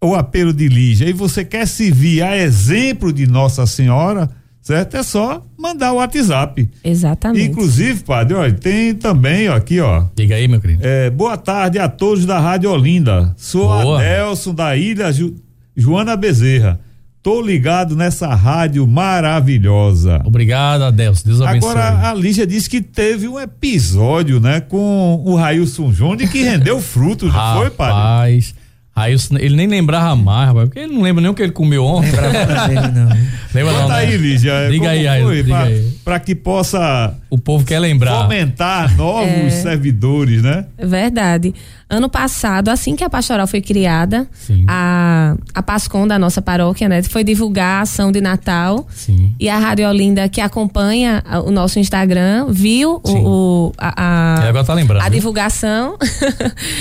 o 0.00 0.14
apelo 0.14 0.52
de 0.52 0.68
Lígia 0.68 1.08
e 1.08 1.12
você 1.12 1.44
quer 1.44 1.66
servir 1.66 2.22
a 2.22 2.36
exemplo 2.36 3.12
de 3.12 3.26
Nossa 3.26 3.66
Senhora, 3.66 4.30
certo? 4.66 4.96
É 4.96 5.02
só 5.04 5.46
mandar 5.56 5.92
o 5.92 5.96
WhatsApp. 5.96 6.68
Exatamente. 6.82 7.50
Inclusive, 7.50 8.02
padre, 8.02 8.34
olha, 8.34 8.52
tem 8.52 8.94
também, 8.96 9.48
ó, 9.48 9.54
aqui, 9.54 9.78
ó. 9.80 10.06
Diga 10.16 10.34
aí, 10.34 10.48
meu 10.48 10.60
querido. 10.60 10.82
É, 10.84 11.08
boa 11.08 11.36
tarde 11.36 11.78
a 11.78 11.88
todos 11.88 12.26
da 12.26 12.40
Rádio 12.40 12.68
Olinda. 12.72 13.32
Sou 13.36 13.68
Boa. 13.68 14.00
Adelson 14.00 14.52
da 14.52 14.76
Ilha 14.76 15.12
Ju- 15.12 15.36
Joana 15.76 16.16
Bezerra. 16.16 16.80
Tô 17.22 17.40
ligado 17.40 17.94
nessa 17.94 18.34
rádio 18.34 18.84
maravilhosa. 18.86 20.20
Obrigado, 20.24 20.82
Adelson. 20.82 21.22
Deus 21.28 21.40
abençoe. 21.40 21.70
Agora, 21.70 22.10
a 22.10 22.14
Lígia 22.14 22.46
disse 22.46 22.68
que 22.68 22.80
teve 22.80 23.28
um 23.28 23.38
episódio, 23.38 24.40
né, 24.40 24.60
com 24.60 25.22
o 25.24 25.36
Railson 25.36 25.92
Júnior 25.92 26.28
que 26.28 26.42
rendeu 26.42 26.80
frutos, 26.80 27.32
não 27.32 27.56
foi, 27.58 27.70
padre? 27.70 27.94
Rapaz, 27.94 28.54
Railson, 28.96 29.36
ele 29.38 29.56
nem 29.56 29.66
lembrava 29.66 30.16
mais, 30.16 30.48
rapaz, 30.48 30.68
porque 30.68 30.80
ele 30.80 30.94
não 30.94 31.02
lembra 31.02 31.20
nem 31.20 31.30
o 31.30 31.34
que 31.34 31.42
ele 31.42 31.52
comeu 31.52 31.84
ontem. 31.84 32.10
Lembrava 32.10 32.68
dele, 32.68 32.88
não. 32.88 33.08
Lembra 33.54 33.72
não, 33.72 33.80
Conta 33.82 33.94
né? 33.94 33.98
aí, 34.00 34.16
Lígia. 34.18 34.68
Diga 34.70 34.86
como 34.88 34.90
aí, 35.08 35.22
foi, 35.22 35.36
diga 35.42 35.48
pra, 35.56 35.62
aí. 35.64 35.90
pra 36.04 36.20
que 36.20 36.34
possa 36.34 37.14
O 37.30 37.38
povo 37.38 37.64
quer 37.64 37.78
lembrar. 37.78 38.22
fomentar 38.22 38.94
novos 38.96 39.26
É. 39.28 39.50
servidores, 39.50 40.42
né? 40.42 40.66
Verdade. 40.78 41.54
Ano 41.88 42.08
passado, 42.08 42.68
assim 42.68 42.96
que 42.96 43.04
a 43.04 43.08
pastoral 43.08 43.46
foi 43.46 43.60
criada, 43.62 44.26
Sim. 44.32 44.64
a, 44.68 45.36
a 45.54 45.62
Pascom 45.62 46.06
da 46.06 46.18
nossa 46.18 46.42
paróquia, 46.42 46.88
né, 46.88 47.00
foi 47.04 47.22
divulgar 47.22 47.78
a 47.78 47.80
ação 47.82 48.10
de 48.10 48.20
Natal. 48.20 48.86
Sim. 48.92 49.32
E 49.38 49.48
a 49.48 49.56
Rádio 49.58 49.88
Olinda, 49.88 50.28
que 50.28 50.40
acompanha 50.40 51.22
o 51.46 51.50
nosso 51.52 51.78
Instagram, 51.78 52.46
viu 52.50 53.00
o, 53.04 53.08
Sim. 53.08 53.22
o- 53.24 53.72
a, 53.78 54.02
a- 54.42 54.48
agora 54.48 54.64
tá 54.64 54.74
lembrando. 54.74 55.02
a 55.04 55.08
divulgação. 55.08 55.96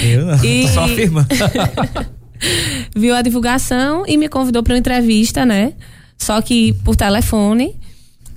Eu 0.04 0.26
não, 0.26 0.36
E- 0.44 0.64
tô 0.64 0.68
só 0.70 0.86
afirmando. 0.86 1.28
viu 2.96 3.16
a 3.16 3.22
divulgação 3.22 4.04
e 4.08 4.18
me 4.18 4.28
convidou 4.28 4.64
para 4.64 4.74
uma 4.74 4.80
entrevista, 4.80 5.46
né? 5.46 5.74
Só 6.18 6.42
que 6.42 6.74
por 6.84 6.96
telefone. 6.96 7.76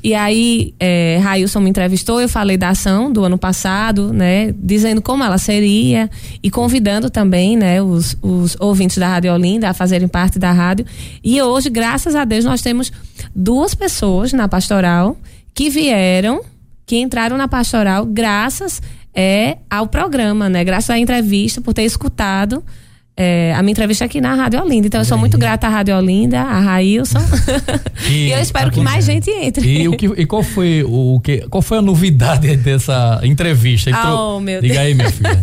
E 0.03 0.15
aí, 0.15 0.75
é, 0.79 1.19
Railson 1.21 1.59
me 1.59 1.71
entrevistou, 1.71 2.21
eu 2.21 2.29
falei 2.29 2.57
da 2.57 2.69
ação 2.69 3.13
do 3.13 3.25
ano 3.25 3.37
passado, 3.37 4.13
né? 4.13 4.55
Dizendo 4.57 5.03
como 5.03 5.25
ela 5.25 5.39
seria 5.39 6.09
e 6.41 6.51
convidando 6.51 7.11
também, 7.11 7.57
né, 7.57 7.83
os, 7.83 8.17
os 8.23 8.57
ouvintes 8.61 8.97
da 8.99 9.09
Rádio 9.09 9.33
Olinda 9.33 9.69
a 9.69 9.75
fazerem 9.75 10.07
parte 10.07 10.39
da 10.39 10.53
rádio. 10.53 10.87
E 11.23 11.43
hoje, 11.43 11.69
graças 11.69 12.15
a 12.15 12.25
Deus, 12.25 12.45
nós 12.45 12.63
temos 12.63 12.93
duas 13.35 13.75
pessoas 13.75 14.33
na 14.33 14.47
pastoral 14.47 15.17
que 15.53 15.69
vieram, 15.69 16.43
que 16.87 16.97
entraram 16.97 17.37
na 17.37 17.49
pastoral 17.49 18.07
graças 18.07 18.81
é, 19.13 19.59
ao 19.69 19.89
programa, 19.89 20.49
né? 20.49 20.63
Graças 20.63 20.91
à 20.91 20.99
entrevista, 20.99 21.61
por 21.61 21.75
ter 21.75 21.83
escutado 21.83 22.63
é, 23.21 23.53
a 23.57 23.63
minha 23.63 23.73
entrevista 23.73 24.05
aqui 24.05 24.21
na 24.21 24.35
Rádio 24.35 24.63
Olinda. 24.63 24.87
Então, 24.87 25.01
eu 25.01 25.05
sou 25.05 25.19
muito 25.19 25.37
grata 25.37 25.67
à 25.67 25.71
Rádio 25.71 25.97
Olinda, 25.97 26.41
a 26.41 26.61
Railson. 26.61 27.19
E- 28.09 28.29
E 28.29 28.31
eu 28.31 28.41
espero 28.41 28.71
que 28.71 28.81
mais 28.81 29.05
gente 29.05 29.29
entre. 29.31 29.67
E, 29.67 29.89
o 29.89 29.97
que, 29.97 30.07
e 30.07 30.25
qual 30.25 30.43
foi 30.43 30.85
o, 30.87 31.21
que 31.23 31.39
qual 31.51 31.61
foi 31.61 31.79
a 31.79 31.83
novidade 31.83 32.55
dessa 32.59 33.21
entrevista? 33.25 33.91
Entrou- 33.91 34.37
Oh, 34.37 34.41
meu 34.41 34.61
Diga 34.61 34.75
Deus. 34.75 34.87
aí, 34.87 34.95
minha 34.95 35.11
filha. 35.11 35.39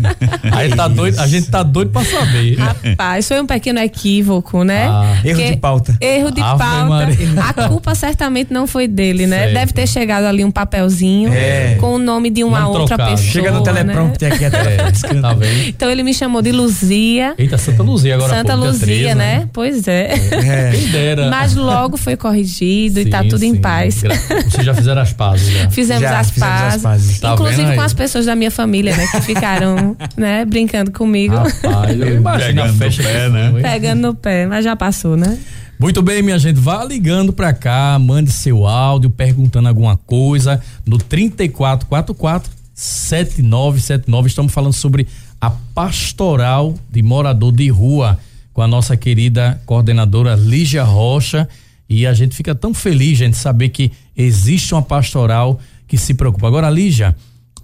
Aí 0.54 0.70
tá 0.76 0.88
doido, 0.90 1.20
a 1.20 1.28
gente 1.28 1.50
tá 1.50 1.62
doido 1.64 1.92
pra 1.92 2.04
saber. 2.06 2.58
Rapaz, 2.58 3.28
foi 3.28 3.42
um 3.42 3.46
pequeno 3.46 3.80
equívoco, 3.80 4.64
né? 4.64 4.88
Ah. 4.88 5.18
Erro 5.24 5.44
de 5.44 5.58
pauta. 5.58 5.98
Erro 6.00 6.32
de 6.32 6.42
Ave 6.42 6.58
pauta. 6.60 6.86
Maria. 6.86 7.28
A 7.46 7.68
culpa 7.68 7.94
certamente 7.96 8.54
não 8.54 8.66
foi 8.68 8.88
dele, 8.88 9.28
né? 9.28 9.40
Certo. 9.40 9.54
Deve 9.54 9.74
ter 9.74 9.88
chegado 9.88 10.24
ali 10.26 10.44
um 10.46 10.52
papelzinho 10.52 11.34
É. 11.34 11.76
com 11.80 11.96
o 11.96 12.00
nome 12.00 12.30
de 12.30 12.44
uma 12.44 12.68
outra 12.68 12.86
trocado. 12.96 13.12
pessoa. 13.12 13.30
Chega 13.32 13.52
no 13.52 13.58
né? 13.60 13.64
teleprompter 13.64 14.34
aqui 14.34 14.46
até 14.46 14.58
É, 14.76 14.92
tá 15.22 15.34
vendo? 15.34 15.68
Então 15.68 15.90
ele 15.90 16.04
me 16.04 16.14
chamou 16.14 16.42
de 16.42 16.52
Luzia. 16.52 17.34
Eita, 17.38 17.58
Santa 17.66 17.84
Luzia 17.84 18.16
agora. 18.16 18.34
Santa 18.34 18.56
dia 18.56 18.66
Luzia, 18.66 18.86
13, 18.86 19.16
né? 19.16 19.50
Pois 19.54 19.88
é. 19.88 20.14
É. 20.14 20.72
Quem 20.72 20.88
dera. 20.90 21.30
Mas 21.30 21.56
logo 21.56 21.98
foi 21.98 22.16
corrigido 22.16 23.00
e 23.00 23.06
tá 23.06 23.22
Sim, 23.24 23.28
tudo 23.30 23.44
em 23.44 23.54
sim. 23.56 23.62
paz. 23.62 24.02
Gra- 24.02 24.16
Vocês 24.50 24.66
já 24.66 24.74
fizeram 24.74 25.02
as 25.02 25.14
pazes, 25.14 25.54
né? 25.54 25.70
Fizemos, 25.72 26.02
Já, 26.02 26.20
as, 26.20 26.30
fizemos 26.30 26.54
as 26.56 26.62
pazes. 26.68 26.82
pazes. 26.84 27.20
Tá 27.20 27.34
Inclusive 27.34 27.58
vendo 27.62 27.70
aí? 27.72 27.76
com 27.76 27.82
as 27.82 27.94
pessoas 27.94 28.26
da 28.26 28.36
minha 28.36 28.52
família, 28.52 28.96
né? 28.96 29.08
Que 29.08 29.22
ficaram, 29.22 29.96
né, 30.16 30.46
brincando 30.46 30.92
comigo. 30.92 31.36
Rapaz, 31.36 32.00
eu 32.00 32.16
imagino 32.16 32.62
a 32.62 32.66
Pegando 32.66 32.74
no 32.74 32.78
festa 32.80 33.04
pé, 33.04 33.30
né? 33.30 33.52
foi. 33.52 33.62
Pegando 33.62 34.02
no 34.02 34.14
pé, 34.16 34.48
mas 34.48 34.64
já 34.64 34.76
passou, 34.76 35.16
né? 35.18 35.38
Muito 35.78 36.02
bem, 36.02 36.22
minha 36.22 36.40
gente, 36.40 36.58
vá 36.60 36.86
ligando 36.86 37.34
pra 37.34 37.52
cá, 37.54 38.00
mande 38.00 38.32
seu 38.32 38.66
áudio 38.66 39.10
perguntando 39.10 39.68
alguma 39.68 39.98
coisa 39.98 40.62
no 40.86 40.98
3444 40.98 42.50
7979. 42.74 44.28
Estamos 44.28 44.54
falando 44.54 44.74
sobre 44.74 45.08
a 45.46 45.52
pastoral 45.74 46.74
de 46.90 47.02
morador 47.04 47.52
de 47.52 47.70
rua 47.70 48.18
com 48.54 48.62
a 48.62 48.68
nossa 48.68 48.98
querida 48.98 49.62
coordenadora 49.66 50.36
Lígia 50.36 50.84
Rocha. 50.84 51.48
E 51.88 52.08
a 52.08 52.14
gente 52.14 52.36
fica 52.36 52.56
tão 52.56 52.74
feliz, 52.74 53.18
gente, 53.20 53.38
saber 53.38 53.70
que 53.70 53.92
existe 54.18 54.74
uma 54.74 54.82
pastoral 54.82 55.60
que 55.88 55.98
se 55.98 56.14
preocupa. 56.16 56.48
Agora, 56.48 56.70
Lígia, 56.70 57.16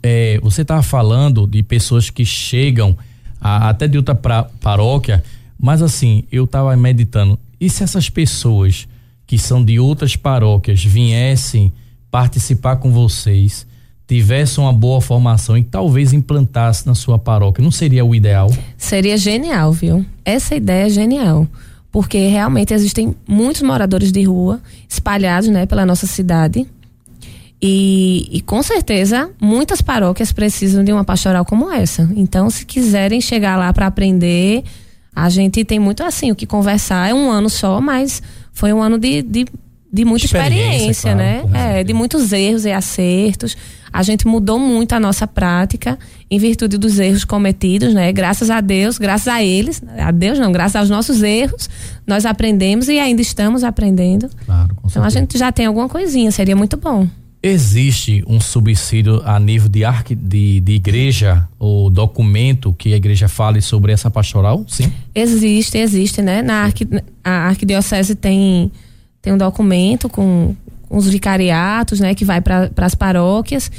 é, 0.04 0.40
você 0.44 0.62
estava 0.62 0.84
falando 0.84 1.48
de 1.48 1.64
pessoas 1.64 2.10
que 2.12 2.24
chegam 2.24 2.96
a- 3.40 3.70
até 3.70 3.88
de 3.88 3.98
outra 3.98 4.14
pra- 4.14 4.44
paróquia, 4.62 5.24
mas 5.60 5.82
assim, 5.82 6.24
eu 6.32 6.44
estava 6.44 6.76
meditando, 6.78 7.40
e 7.60 7.68
se 7.70 7.84
essas 7.84 8.10
pessoas 8.10 8.88
que 9.26 9.38
são 9.40 9.64
de 9.64 9.80
outras 9.80 10.16
paróquias 10.16 10.84
viessem 10.84 11.74
participar 12.12 12.76
com 12.76 12.92
vocês, 12.92 13.66
tivessem 14.14 14.62
uma 14.62 14.74
boa 14.74 15.00
formação 15.00 15.58
e 15.58 15.64
talvez 15.64 16.12
implantasse 16.12 16.86
na 16.86 16.94
sua 16.94 17.18
paróquia, 17.18 17.64
não 17.64 17.72
seria 17.72 18.04
o 18.04 18.14
ideal? 18.14 18.52
Seria 18.78 19.16
genial, 19.16 19.72
viu? 19.72 20.06
Essa 20.26 20.54
ideia 20.54 20.88
é 20.88 20.90
genial. 20.90 21.48
Porque 21.90 22.28
realmente 22.28 22.74
existem 22.74 23.16
muitos 23.26 23.62
moradores 23.62 24.12
de 24.12 24.24
rua 24.24 24.62
espalhados, 24.88 25.48
né, 25.48 25.66
pela 25.66 25.86
nossa 25.86 26.08
cidade. 26.08 26.68
E, 27.62 28.28
e 28.32 28.42
com 28.42 28.62
certeza 28.62 29.30
muitas 29.40 29.82
paróquias 29.82 30.34
precisam 30.34 30.84
de 30.84 30.92
uma 30.92 31.06
pastoral 31.06 31.46
como 31.46 31.72
essa. 31.72 32.10
Então, 32.14 32.50
se 32.50 32.66
quiserem 32.66 33.22
chegar 33.22 33.56
lá 33.58 33.72
para 33.72 33.88
aprender, 33.88 34.64
a 35.16 35.30
gente 35.30 35.64
tem 35.64 35.80
muito 35.80 36.04
assim 36.04 36.32
o 36.32 36.36
que 36.36 36.46
conversar. 36.46 37.10
É 37.10 37.14
um 37.14 37.32
ano 37.32 37.50
só, 37.50 37.80
mas 37.80 38.22
foi 38.52 38.74
um 38.74 38.82
ano 38.82 38.98
de, 38.98 39.22
de, 39.22 39.46
de 39.94 40.06
muita 40.06 40.26
Experiência, 40.26 40.92
experiência, 40.92 41.12
claro, 41.14 41.18
né? 41.18 41.42
certeza. 41.42 41.58
É, 41.80 41.84
de 41.84 41.94
muitos 41.94 42.32
erros 42.32 42.66
e 42.66 42.72
acertos. 42.72 43.58
A 43.94 44.04
gente 44.04 44.26
mudou 44.26 44.58
muito 44.58 44.94
a 44.94 45.00
nossa 45.02 45.28
prática 45.28 46.00
em 46.30 46.40
virtude 46.40 46.78
dos 46.78 46.98
erros 46.98 47.26
cometidos, 47.26 47.94
né? 47.94 48.10
Graças 48.14 48.50
a 48.50 48.62
Deus, 48.62 48.98
graças 48.98 49.28
a 49.28 49.44
eles, 49.44 49.84
a 50.00 50.12
Deus 50.12 50.40
não, 50.40 50.50
graças 50.50 50.78
aos 50.78 50.90
nossos 50.90 51.22
erros, 51.22 51.70
nós 52.08 52.26
aprendemos 52.26 52.88
e 52.88 52.98
ainda 53.00 53.22
estamos 53.22 53.66
aprendendo. 53.66 54.30
Claro, 54.46 54.76
com 54.76 54.88
Então 54.88 55.04
a 55.04 55.10
certeza. 55.10 55.20
gente 55.20 55.38
já 55.38 55.52
tem 55.52 55.66
alguma 55.66 55.90
coisinha, 55.90 56.32
seria 56.32 56.56
muito 56.56 56.78
bom. 56.78 57.06
Existe 57.44 58.24
um 58.28 58.40
subsídio 58.40 59.22
a 59.26 59.38
nível 59.40 59.68
de, 59.68 59.84
arque, 59.84 60.16
de, 60.16 60.62
de 60.62 60.74
igreja 60.74 61.46
ou 61.60 61.90
documento 61.90 62.72
que 62.72 62.94
a 62.94 62.96
igreja 62.96 63.28
fale 63.28 63.62
sobre 63.62 63.92
essa 63.92 64.10
pastoral? 64.12 64.64
Sim. 64.70 64.94
Existe, 65.14 65.78
existe, 65.80 66.22
né? 66.22 66.42
Na 66.44 66.64
arqui, 66.64 66.88
a 67.24 67.48
arquidiocese 67.50 68.14
tem, 68.16 68.72
tem 69.22 69.34
um 69.34 69.38
documento 69.38 70.10
com, 70.10 70.56
os 70.90 71.08
vicariatos, 71.08 72.00
né? 72.00 72.14
Que 72.14 72.26
vai 72.26 72.42
para 72.42 72.70
as 72.78 72.94
paróquias 72.94 73.72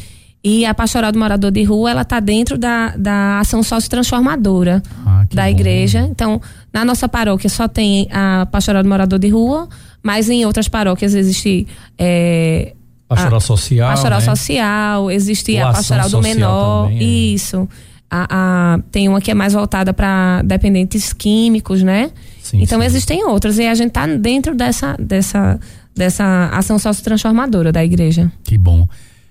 e 0.44 0.64
a 0.64 0.74
pastoral 0.74 1.12
do 1.12 1.18
morador 1.18 1.52
de 1.52 1.62
rua, 1.62 1.92
ela 1.92 2.02
está 2.02 2.18
dentro 2.18 2.58
da, 2.58 2.96
da 2.96 3.38
ação 3.38 3.62
sócio-transformadora 3.62 4.82
ah, 5.06 5.24
da 5.32 5.42
bom. 5.44 5.48
igreja. 5.48 6.00
Então, 6.10 6.40
na 6.72 6.84
nossa 6.84 7.08
paróquia 7.08 7.48
só 7.48 7.68
tem 7.68 8.08
a 8.10 8.46
pastoral 8.50 8.82
do 8.82 8.88
morador 8.88 9.20
de 9.20 9.28
rua, 9.28 9.68
mas 10.02 10.28
em 10.28 10.44
outras 10.44 10.68
paróquias 10.68 11.14
existe. 11.14 11.68
É, 11.96 12.74
pastoral 13.06 13.36
a, 13.36 13.40
social. 13.40 13.90
Pastoral 13.90 14.18
né? 14.18 14.24
social, 14.24 15.10
existe 15.12 15.52
Ou 15.52 15.66
a 15.66 15.72
pastoral 15.72 16.10
do 16.10 16.20
menor. 16.20 16.88
Também, 16.88 16.98
é. 16.98 17.04
Isso. 17.04 17.68
A, 18.10 18.26
a, 18.74 18.78
tem 18.90 19.08
uma 19.08 19.20
que 19.20 19.30
é 19.30 19.34
mais 19.34 19.52
voltada 19.52 19.94
para 19.94 20.42
dependentes 20.42 21.12
químicos, 21.12 21.84
né? 21.84 22.10
Sim, 22.52 22.62
então 22.62 22.80
sim. 22.80 22.86
existem 22.86 23.24
outras. 23.24 23.58
E 23.58 23.66
a 23.66 23.74
gente 23.74 23.88
está 23.88 24.06
dentro 24.06 24.54
dessa, 24.54 24.94
dessa, 24.98 25.58
dessa 25.96 26.50
ação 26.52 26.78
sócio-transformadora 26.78 27.72
da 27.72 27.82
igreja. 27.82 28.30
Que 28.44 28.58
bom. 28.58 28.86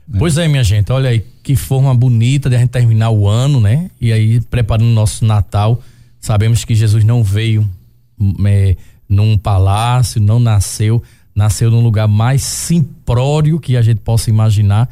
Né? 0.08 0.18
Pois 0.18 0.40
é, 0.40 0.48
minha 0.48 0.64
gente, 0.64 0.92
olha 0.92 1.12
aí 1.12 1.24
que 1.44 1.56
forma 1.56 1.94
bonita 1.94 2.50
de 2.50 2.56
a 2.56 2.60
gente 2.60 2.72
terminar 2.72 3.12
o 3.12 3.28
ano, 3.28 3.62
né? 3.62 3.92
E 4.00 4.12
aí, 4.12 4.42
preparando 4.42 4.88
o 4.88 4.94
nosso 4.94 5.24
Natal, 5.24 5.80
sabemos 6.20 6.66
que 6.66 6.74
Jesus 6.74 7.04
não 7.04 7.24
veio 7.24 7.70
é, 8.46 8.76
num 9.08 9.38
palácio, 9.38 10.20
não 10.20 10.40
nasceu, 10.40 11.04
nasceu 11.36 11.70
num 11.70 11.82
lugar 11.82 12.08
mais 12.08 12.42
simplório 12.42 13.60
que 13.60 13.78
a 13.78 13.84
gente 13.84 14.00
possa 14.00 14.32
imaginar. 14.32 14.90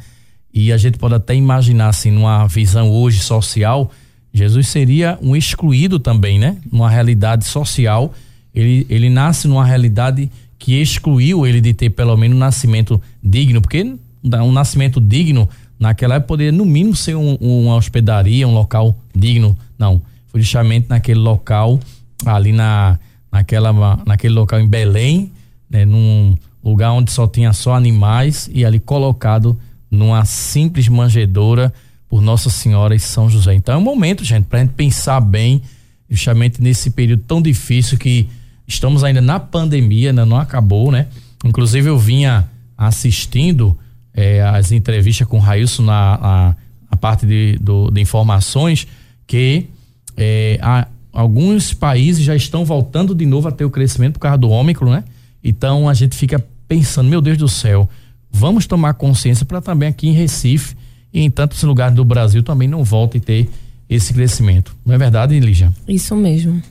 E 0.54 0.72
a 0.72 0.76
gente 0.76 0.98
pode 0.98 1.14
até 1.14 1.34
imaginar, 1.34 1.88
assim, 1.88 2.12
numa 2.12 2.46
visão 2.46 2.90
hoje 2.90 3.18
social, 3.18 3.90
Jesus 4.32 4.68
seria 4.68 5.18
um 5.20 5.34
excluído 5.34 5.98
também, 5.98 6.38
né? 6.38 6.56
Numa 6.70 6.88
realidade 6.88 7.44
social. 7.44 8.12
Ele, 8.54 8.86
ele 8.88 9.10
nasce 9.10 9.48
numa 9.48 9.64
realidade 9.64 10.30
que 10.58 10.80
excluiu 10.80 11.46
ele 11.46 11.60
de 11.60 11.72
ter 11.72 11.90
pelo 11.90 12.16
menos 12.16 12.36
um 12.36 12.40
nascimento 12.40 13.00
digno, 13.22 13.60
porque 13.60 13.96
um 14.22 14.52
nascimento 14.52 15.00
digno 15.00 15.48
naquela 15.78 16.16
época 16.16 16.28
poderia 16.28 16.52
no 16.52 16.66
mínimo 16.66 16.94
ser 16.94 17.16
um, 17.16 17.34
uma 17.40 17.76
hospedaria, 17.76 18.46
um 18.46 18.52
local 18.52 18.96
digno. 19.16 19.56
Não, 19.78 20.02
foi 20.28 20.42
justamente 20.42 20.88
naquele 20.88 21.20
local 21.20 21.80
ali 22.26 22.52
na 22.52 22.98
naquela 23.32 23.72
naquele 24.04 24.34
local 24.34 24.60
em 24.60 24.68
Belém, 24.68 25.32
né, 25.68 25.84
num 25.84 26.36
lugar 26.62 26.92
onde 26.92 27.10
só 27.10 27.26
tinha 27.26 27.52
só 27.52 27.74
animais 27.74 28.50
e 28.52 28.64
ali 28.64 28.78
colocado 28.78 29.58
numa 29.90 30.24
simples 30.24 30.88
manjedoura 30.88 31.72
por 32.10 32.20
Nossa 32.20 32.50
Senhora 32.50 32.92
e 32.92 32.98
São 32.98 33.30
José. 33.30 33.54
Então 33.54 33.76
é 33.76 33.78
um 33.78 33.82
momento, 33.82 34.24
gente, 34.24 34.46
para 34.46 34.58
a 34.58 34.62
gente 34.62 34.74
pensar 34.74 35.20
bem, 35.20 35.62
justamente 36.10 36.60
nesse 36.60 36.90
período 36.90 37.22
tão 37.22 37.40
difícil 37.40 37.96
que 37.96 38.28
estamos 38.66 39.04
ainda 39.04 39.20
na 39.20 39.38
pandemia, 39.38 40.10
ainda 40.10 40.26
não 40.26 40.36
acabou, 40.36 40.90
né? 40.90 41.06
Inclusive 41.44 41.88
eu 41.88 41.96
vinha 41.96 42.50
assistindo 42.76 43.78
é, 44.12 44.42
as 44.42 44.72
entrevistas 44.72 45.26
com 45.28 45.36
o 45.36 45.40
Railson 45.40 45.84
na, 45.84 46.18
na, 46.18 46.56
na 46.90 46.96
parte 46.96 47.24
de, 47.24 47.56
do, 47.60 47.92
de 47.92 48.00
informações 48.00 48.88
que 49.24 49.68
é, 50.16 50.58
há, 50.60 50.88
alguns 51.12 51.72
países 51.72 52.24
já 52.24 52.34
estão 52.34 52.64
voltando 52.64 53.14
de 53.14 53.24
novo 53.24 53.46
a 53.46 53.52
ter 53.52 53.64
o 53.64 53.70
crescimento 53.70 54.14
por 54.14 54.20
causa 54.20 54.38
do 54.38 54.50
Ômicron, 54.50 54.90
né? 54.90 55.04
Então 55.44 55.88
a 55.88 55.94
gente 55.94 56.16
fica 56.16 56.44
pensando, 56.66 57.08
meu 57.08 57.20
Deus 57.20 57.38
do 57.38 57.48
céu, 57.48 57.88
vamos 58.32 58.66
tomar 58.66 58.94
consciência 58.94 59.46
para 59.46 59.60
também 59.60 59.88
aqui 59.88 60.08
em 60.08 60.12
Recife 60.12 60.74
e 61.12 61.22
em 61.22 61.30
tantos 61.30 61.62
lugares 61.62 61.94
do 61.94 62.04
Brasil 62.04 62.42
também 62.42 62.68
não 62.68 62.84
volte 62.84 63.18
a 63.18 63.20
ter 63.20 63.48
esse 63.88 64.14
crescimento. 64.14 64.74
Não 64.86 64.94
é 64.94 64.98
verdade, 64.98 65.38
Lígia? 65.40 65.72
Isso 65.88 66.14
mesmo. 66.14 66.62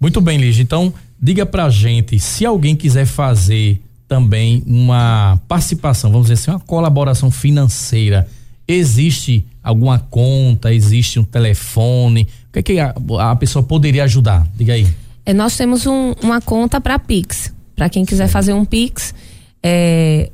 Muito 0.00 0.20
bem, 0.20 0.38
Lígia. 0.38 0.62
Então, 0.62 0.92
diga 1.20 1.46
pra 1.46 1.70
gente, 1.70 2.18
se 2.20 2.44
alguém 2.44 2.76
quiser 2.76 3.06
fazer 3.06 3.80
também 4.06 4.62
uma 4.66 5.40
participação, 5.48 6.10
vamos 6.10 6.28
dizer 6.28 6.34
assim, 6.34 6.50
uma 6.50 6.60
colaboração 6.60 7.30
financeira. 7.30 8.28
Existe 8.68 9.46
alguma 9.62 9.98
conta, 9.98 10.72
existe 10.72 11.18
um 11.18 11.24
telefone? 11.24 12.28
O 12.48 12.52
que, 12.52 12.58
é 12.58 12.62
que 12.62 12.78
a, 12.78 12.94
a 13.30 13.36
pessoa 13.36 13.62
poderia 13.62 14.04
ajudar? 14.04 14.46
Diga 14.54 14.74
aí. 14.74 14.86
É, 15.24 15.32
nós 15.32 15.56
temos 15.56 15.86
um, 15.86 16.12
uma 16.22 16.40
conta 16.40 16.80
para 16.80 16.98
Pix. 16.98 17.52
Para 17.74 17.88
quem 17.88 18.04
quiser 18.04 18.28
fazer 18.28 18.52
um 18.52 18.64
Pix, 18.64 19.14
é, 19.62 20.30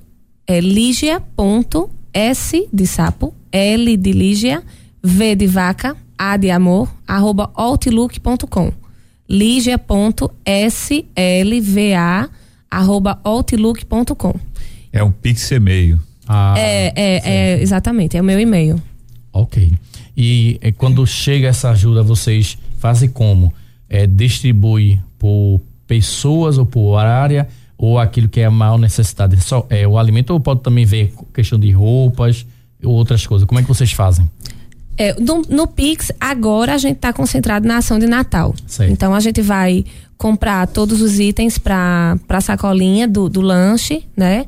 é 0.46 0.60
ligia.s 2.14 2.68
de 2.72 2.86
sapo, 2.86 3.34
L 3.52 3.96
de 3.96 4.12
Lígia, 4.12 4.62
V 5.02 5.34
de 5.34 5.46
vaca, 5.46 5.96
A 6.18 6.36
de 6.36 6.50
amor, 6.50 6.92
arroba 7.06 7.50
outlook.com. 7.54 8.72
Ligia.slva 9.28 9.80
arroba 12.70 13.20
outlook.com. 13.24 14.34
É 14.92 15.02
um 15.02 15.10
pix 15.10 15.50
e-mail. 15.52 15.98
Ah, 16.28 16.54
é, 16.56 16.92
é, 16.94 17.20
é, 17.24 17.62
exatamente, 17.62 18.16
é 18.16 18.20
o 18.20 18.24
meu 18.24 18.38
e-mail. 18.38 18.80
Ok. 19.32 19.72
E, 20.16 20.58
e 20.62 20.72
quando 20.72 21.06
chega 21.06 21.48
essa 21.48 21.70
ajuda, 21.70 22.02
vocês 22.02 22.58
fazem 22.78 23.08
como? 23.08 23.52
É, 23.88 24.06
distribui 24.06 25.00
por 25.18 25.60
pessoas 25.86 26.58
ou 26.58 26.66
por 26.66 26.96
área 26.98 27.48
ou 27.80 27.98
aquilo 27.98 28.28
que 28.28 28.40
é 28.40 28.44
a 28.44 28.50
maior 28.50 28.78
necessidade? 28.78 29.40
Só, 29.40 29.66
é 29.70 29.88
o 29.88 29.96
alimento 29.96 30.30
ou 30.30 30.38
pode 30.38 30.60
também 30.60 30.84
ver 30.84 31.14
questão 31.32 31.58
de 31.58 31.70
roupas 31.70 32.46
ou 32.84 32.92
outras 32.92 33.26
coisas? 33.26 33.48
Como 33.48 33.58
é 33.58 33.62
que 33.62 33.68
vocês 33.68 33.90
fazem? 33.90 34.30
É, 34.98 35.18
no, 35.18 35.40
no, 35.48 35.66
Pix, 35.66 36.12
agora 36.20 36.74
a 36.74 36.78
gente 36.78 36.96
está 36.96 37.10
concentrado 37.10 37.66
na 37.66 37.78
ação 37.78 37.98
de 37.98 38.06
Natal. 38.06 38.54
Sei. 38.66 38.90
Então 38.90 39.14
a 39.14 39.20
gente 39.20 39.40
vai 39.40 39.82
comprar 40.18 40.66
todos 40.66 41.00
os 41.00 41.18
itens 41.18 41.56
para 41.56 42.18
a 42.28 42.40
sacolinha 42.42 43.08
do, 43.08 43.26
do 43.26 43.40
lanche, 43.40 44.04
né? 44.14 44.44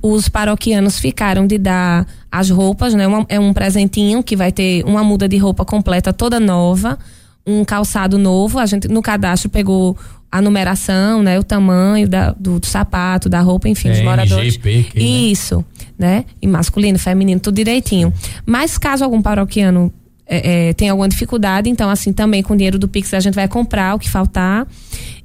Os 0.00 0.30
paroquianos 0.30 0.98
ficaram 0.98 1.46
de 1.46 1.58
dar 1.58 2.06
as 2.32 2.48
roupas, 2.48 2.94
né? 2.94 3.06
Uma, 3.06 3.26
é 3.28 3.38
um 3.38 3.52
presentinho 3.52 4.22
que 4.22 4.34
vai 4.34 4.50
ter 4.50 4.82
uma 4.86 5.04
muda 5.04 5.28
de 5.28 5.36
roupa 5.36 5.66
completa 5.66 6.14
toda 6.14 6.40
nova, 6.40 6.98
um 7.46 7.62
calçado 7.62 8.16
novo. 8.16 8.58
A 8.58 8.64
gente 8.64 8.88
no 8.88 9.02
cadastro 9.02 9.50
pegou 9.50 9.98
a 10.30 10.40
numeração, 10.40 11.22
né? 11.22 11.38
O 11.38 11.42
tamanho 11.42 12.08
da, 12.08 12.32
do, 12.32 12.60
do 12.60 12.66
sapato, 12.66 13.28
da 13.28 13.40
roupa, 13.40 13.68
enfim, 13.68 13.88
é, 13.88 13.92
dos 13.92 14.02
moradores. 14.02 14.56
MGP, 14.56 14.90
que, 14.90 14.98
né? 14.98 15.04
Isso, 15.04 15.64
né? 15.98 16.24
E 16.40 16.46
masculino, 16.46 16.98
feminino, 16.98 17.40
tudo 17.40 17.56
direitinho. 17.56 18.12
Mas 18.46 18.78
caso 18.78 19.04
algum 19.04 19.20
paroquiano 19.20 19.92
é, 20.26 20.68
é, 20.68 20.72
tem 20.74 20.88
alguma 20.88 21.08
dificuldade, 21.08 21.68
então 21.68 21.90
assim 21.90 22.12
também 22.12 22.40
com 22.40 22.54
o 22.54 22.56
dinheiro 22.56 22.78
do 22.78 22.86
Pix 22.86 23.12
a 23.12 23.20
gente 23.20 23.34
vai 23.34 23.48
comprar 23.48 23.96
o 23.96 23.98
que 23.98 24.08
faltar. 24.08 24.66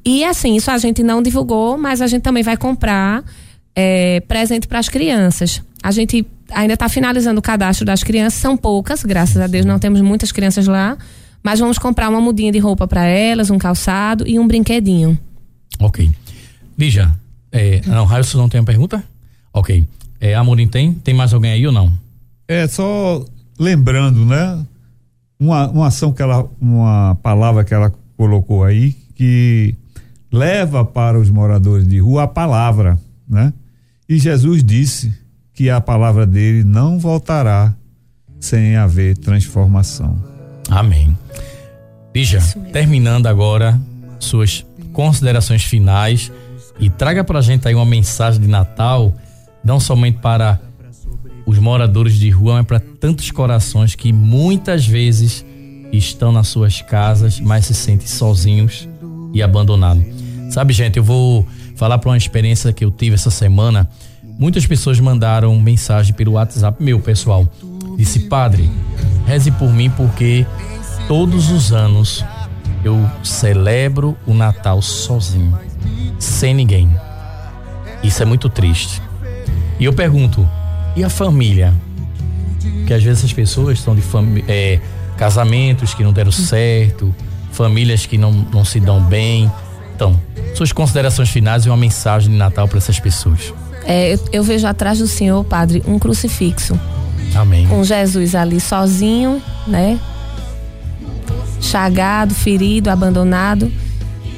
E 0.03 0.23
assim, 0.23 0.55
isso 0.55 0.71
a 0.71 0.77
gente 0.79 1.03
não 1.03 1.21
divulgou, 1.21 1.77
mas 1.77 2.01
a 2.01 2.07
gente 2.07 2.23
também 2.23 2.41
vai 2.41 2.57
comprar 2.57 3.23
é, 3.75 4.19
presente 4.21 4.67
para 4.67 4.79
as 4.79 4.89
crianças. 4.89 5.61
A 5.83 5.91
gente 5.91 6.25
ainda 6.51 6.73
está 6.73 6.89
finalizando 6.89 7.39
o 7.39 7.43
cadastro 7.43 7.85
das 7.85 8.03
crianças, 8.03 8.39
são 8.39 8.57
poucas, 8.57 9.03
graças 9.03 9.37
a 9.37 9.45
Deus 9.45 9.65
não 9.65 9.77
temos 9.77 10.01
muitas 10.01 10.31
crianças 10.31 10.65
lá, 10.67 10.97
mas 11.45 11.59
vamos 11.59 11.77
comprar 11.77 12.09
uma 12.09 12.19
mudinha 12.19 12.51
de 12.51 12.57
roupa 12.57 12.87
para 12.87 13.05
elas, 13.05 13.51
um 13.51 13.59
calçado 13.59 14.27
e 14.27 14.39
um 14.39 14.47
brinquedinho. 14.47 15.15
Ok. 15.79 16.09
Lígia, 16.75 17.13
é, 17.51 17.81
não, 17.85 18.05
Railson 18.05 18.39
não 18.39 18.49
tem 18.49 18.59
uma 18.59 18.65
pergunta? 18.65 19.03
Ok. 19.53 19.85
É, 20.19 20.33
Amorim 20.33 20.67
tem? 20.67 20.93
Tem 20.93 21.13
mais 21.13 21.33
alguém 21.35 21.51
aí 21.51 21.67
ou 21.67 21.71
não? 21.71 21.93
É, 22.47 22.67
só 22.67 23.23
lembrando, 23.59 24.25
né? 24.25 24.65
uma, 25.39 25.69
uma 25.69 25.87
ação 25.87 26.11
que 26.11 26.21
ela, 26.21 26.49
uma 26.59 27.15
palavra 27.21 27.63
que 27.63 27.75
ela 27.75 27.93
colocou 28.17 28.63
aí 28.63 28.93
que 29.13 29.75
leva 30.31 30.83
para 30.83 31.19
os 31.19 31.29
moradores 31.29 31.87
de 31.87 31.99
rua 31.99 32.23
a 32.23 32.27
palavra, 32.27 32.99
né? 33.27 33.53
E 34.09 34.17
Jesus 34.17 34.63
disse 34.63 35.13
que 35.53 35.69
a 35.69 35.79
palavra 35.79 36.25
dele 36.25 36.63
não 36.63 36.97
voltará 36.97 37.73
sem 38.39 38.75
haver 38.75 39.15
transformação. 39.17 40.34
Amém. 40.69 41.15
Bija, 42.13 42.39
terminando 42.71 43.27
agora 43.27 43.79
suas 44.19 44.65
considerações 44.93 45.63
finais 45.63 46.31
e 46.79 46.89
traga 46.89 47.23
para 47.23 47.39
a 47.39 47.41
gente 47.41 47.67
aí 47.67 47.75
uma 47.75 47.85
mensagem 47.85 48.41
de 48.41 48.47
Natal, 48.47 49.13
não 49.63 49.79
somente 49.79 50.19
para 50.19 50.59
os 51.45 51.59
moradores 51.59 52.15
de 52.15 52.29
rua, 52.29 52.55
mas 52.55 52.65
para 52.65 52.79
tantos 52.79 53.29
corações 53.31 53.95
que 53.95 54.11
muitas 54.11 54.85
vezes 54.87 55.45
estão 55.91 56.31
nas 56.31 56.47
suas 56.47 56.81
casas, 56.81 57.39
mas 57.39 57.65
se 57.65 57.73
sentem 57.73 58.07
sozinhos 58.07 58.87
e 59.33 59.43
abandonados. 59.43 60.03
Sabe, 60.49 60.73
gente, 60.73 60.97
eu 60.97 61.03
vou 61.03 61.47
falar 61.75 61.97
para 61.97 62.09
uma 62.09 62.17
experiência 62.17 62.71
que 62.73 62.83
eu 62.83 62.91
tive 62.91 63.15
essa 63.15 63.29
semana. 63.29 63.89
Muitas 64.39 64.65
pessoas 64.65 64.99
mandaram 64.99 65.57
mensagem 65.59 66.13
pelo 66.13 66.33
WhatsApp 66.33 66.81
meu, 66.81 66.99
pessoal. 66.99 67.47
Disse, 67.97 68.21
padre, 68.21 68.69
reze 69.25 69.51
por 69.51 69.71
mim 69.71 69.89
porque 69.89 70.45
todos 71.07 71.49
os 71.49 71.71
anos 71.71 72.23
eu 72.83 73.09
celebro 73.23 74.15
o 74.25 74.33
Natal 74.33 74.81
sozinho, 74.81 75.57
sem 76.19 76.53
ninguém. 76.53 76.89
Isso 78.03 78.21
é 78.21 78.25
muito 78.25 78.49
triste. 78.49 79.01
E 79.79 79.85
eu 79.85 79.93
pergunto, 79.93 80.47
E 80.95 81.03
a 81.03 81.09
família? 81.09 81.73
Porque 82.77 82.93
às 82.93 83.03
vezes 83.03 83.25
as 83.25 83.33
pessoas 83.33 83.79
estão 83.79 83.93
de 83.93 84.03
é, 84.47 84.79
casamentos 85.17 85.93
que 85.93 86.03
não 86.03 86.13
deram 86.13 86.31
certo, 86.31 87.13
famílias 87.51 88.05
que 88.05 88.17
não, 88.17 88.31
não 88.31 88.63
se 88.63 88.79
dão 88.79 89.01
bem. 89.01 89.51
Então, 89.93 90.19
suas 90.53 90.71
considerações 90.71 91.29
finais 91.29 91.65
e 91.65 91.69
uma 91.69 91.77
mensagem 91.77 92.31
de 92.31 92.37
Natal 92.37 92.67
para 92.67 92.77
essas 92.77 92.99
pessoas. 92.99 93.53
É, 93.83 94.13
eu, 94.13 94.19
eu 94.31 94.43
vejo 94.43 94.65
atrás 94.67 94.99
do 94.99 95.07
Senhor, 95.07 95.43
Padre, 95.43 95.83
um 95.85 95.99
crucifixo. 95.99 96.79
Amém. 97.35 97.67
Com 97.67 97.83
Jesus 97.83 98.33
ali 98.33 98.59
sozinho, 98.59 99.41
né? 99.67 99.99
Chagado, 101.61 102.33
ferido, 102.33 102.89
abandonado. 102.89 103.71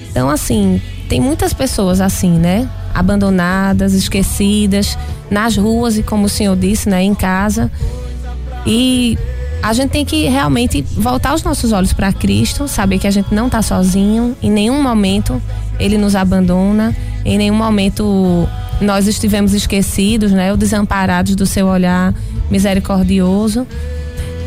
Então, 0.09 0.29
assim, 0.29 0.81
tem 1.07 1.21
muitas 1.21 1.53
pessoas 1.53 2.01
assim, 2.01 2.31
né? 2.31 2.67
Abandonadas, 2.93 3.93
esquecidas, 3.93 4.97
nas 5.29 5.55
ruas 5.55 5.97
e, 5.97 6.03
como 6.03 6.25
o 6.25 6.29
senhor 6.29 6.55
disse, 6.55 6.89
né? 6.89 7.03
Em 7.03 7.13
casa. 7.13 7.71
E 8.65 9.17
a 9.61 9.73
gente 9.73 9.91
tem 9.91 10.05
que 10.05 10.27
realmente 10.27 10.81
voltar 10.81 11.33
os 11.33 11.43
nossos 11.43 11.71
olhos 11.71 11.93
para 11.93 12.11
Cristo, 12.11 12.67
saber 12.67 12.99
que 12.99 13.07
a 13.07 13.11
gente 13.11 13.33
não 13.33 13.47
está 13.47 13.61
sozinho, 13.61 14.35
em 14.41 14.51
nenhum 14.51 14.81
momento 14.81 15.41
ele 15.79 15.97
nos 15.97 16.15
abandona, 16.15 16.95
em 17.25 17.37
nenhum 17.37 17.55
momento 17.55 18.47
nós 18.79 19.07
estivemos 19.07 19.53
esquecidos, 19.53 20.31
né, 20.31 20.51
ou 20.51 20.57
desamparados 20.57 21.35
do 21.35 21.45
seu 21.45 21.67
olhar 21.67 22.13
misericordioso. 22.49 23.67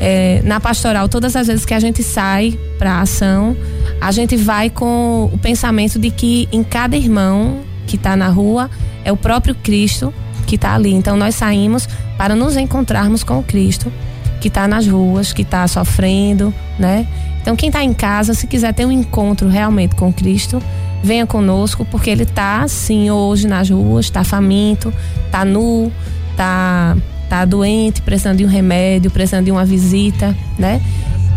É, 0.01 0.41
na 0.45 0.59
pastoral, 0.59 1.09
todas 1.09 1.37
as 1.37 1.47
vezes 1.47 1.67
que 1.67 1.75
a 1.75 1.81
gente 1.81 2.03
sai 2.03 2.59
para 2.79 3.01
ação, 3.01 3.55
a 4.01 4.11
gente 4.11 4.35
vai 4.35 4.71
com 4.71 5.29
o 5.33 5.39
pensamento 5.39 5.99
de 5.99 6.11
que 6.11 6.49
em 6.51 6.63
cada 6.63 6.97
irmão 6.97 7.61
que 7.87 7.97
está 7.97 8.17
na 8.17 8.29
rua 8.29 8.71
é 9.05 9.13
o 9.13 9.17
próprio 9.17 9.55
Cristo 9.55 10.13
que 10.47 10.55
está 10.55 10.75
ali. 10.75 10.93
Então 10.93 11.17
nós 11.17 11.35
saímos 11.35 11.87
para 12.17 12.35
nos 12.35 12.57
encontrarmos 12.57 13.23
com 13.23 13.39
o 13.39 13.43
Cristo 13.43 13.93
que 14.41 14.49
está 14.49 14.67
nas 14.67 14.87
ruas, 14.87 15.33
que 15.35 15.43
está 15.43 15.69
sofrendo, 15.69 16.53
né? 16.79 17.07
Então 17.43 17.55
quem 17.55 17.69
está 17.69 17.85
em 17.85 17.93
casa, 17.93 18.33
se 18.33 18.47
quiser 18.47 18.73
ter 18.73 18.87
um 18.87 18.93
encontro 18.93 19.49
realmente 19.49 19.95
com 19.95 20.11
Cristo, 20.11 20.63
venha 21.03 21.27
conosco, 21.27 21.85
porque 21.85 22.11
ele 22.11 22.23
está 22.23 22.67
sim 22.67 23.11
hoje 23.11 23.47
nas 23.47 23.69
ruas, 23.69 24.07
está 24.07 24.25
faminto, 24.25 24.93
está 25.27 25.45
nu, 25.45 25.93
está 26.31 26.97
tá 27.31 27.45
doente, 27.45 28.03
precisando 28.03 28.39
de 28.39 28.45
um 28.45 28.49
remédio, 28.49 29.09
precisando 29.09 29.45
de 29.45 29.53
uma 29.53 29.65
visita, 29.65 30.37
né? 30.59 30.83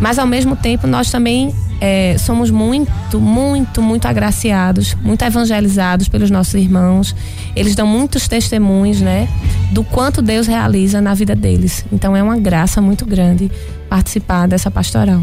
Mas 0.01 0.17
ao 0.17 0.25
mesmo 0.25 0.55
tempo 0.55 0.87
nós 0.87 1.11
também 1.11 1.53
é, 1.79 2.17
somos 2.17 2.49
muito, 2.49 3.19
muito, 3.19 3.79
muito 3.79 4.07
agraciados, 4.07 4.95
muito 4.95 5.23
evangelizados 5.23 6.09
pelos 6.09 6.31
nossos 6.31 6.55
irmãos. 6.55 7.15
Eles 7.55 7.75
dão 7.75 7.85
muitos 7.85 8.27
testemunhos, 8.27 9.01
né? 9.01 9.29
Do 9.71 9.83
quanto 9.83 10.19
Deus 10.21 10.47
realiza 10.47 10.99
na 10.99 11.13
vida 11.13 11.35
deles. 11.35 11.85
Então 11.91 12.17
é 12.17 12.23
uma 12.23 12.37
graça 12.37 12.81
muito 12.81 13.05
grande 13.05 13.51
participar 13.87 14.47
dessa 14.47 14.71
pastoral. 14.71 15.21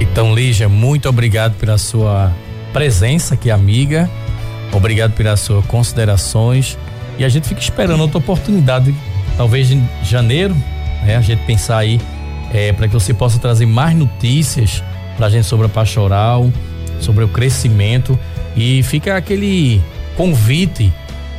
Então, 0.00 0.34
Lígia, 0.34 0.68
muito 0.68 1.08
obrigado 1.08 1.54
pela 1.54 1.78
sua 1.78 2.32
presença 2.72 3.34
aqui, 3.34 3.50
amiga. 3.50 4.10
Obrigado 4.72 5.12
pelas 5.12 5.40
suas 5.40 5.64
considerações. 5.66 6.76
E 7.18 7.24
a 7.24 7.28
gente 7.28 7.46
fica 7.46 7.60
esperando 7.60 8.00
outra 8.00 8.18
oportunidade, 8.18 8.94
talvez 9.40 9.70
em 9.70 9.82
janeiro, 10.02 10.54
né? 11.02 11.16
A 11.16 11.22
gente 11.22 11.42
pensar 11.46 11.78
aí 11.78 11.98
é, 12.52 12.74
para 12.74 12.86
que 12.86 12.92
você 12.92 13.14
possa 13.14 13.38
trazer 13.38 13.64
mais 13.64 13.96
notícias 13.96 14.84
para 15.16 15.28
a 15.28 15.30
gente 15.30 15.46
sobre 15.46 15.64
a 15.64 15.68
pastoral, 15.70 16.52
sobre 17.00 17.24
o 17.24 17.28
crescimento. 17.28 18.18
E 18.54 18.82
fica 18.82 19.16
aquele 19.16 19.80
convite. 20.14 20.92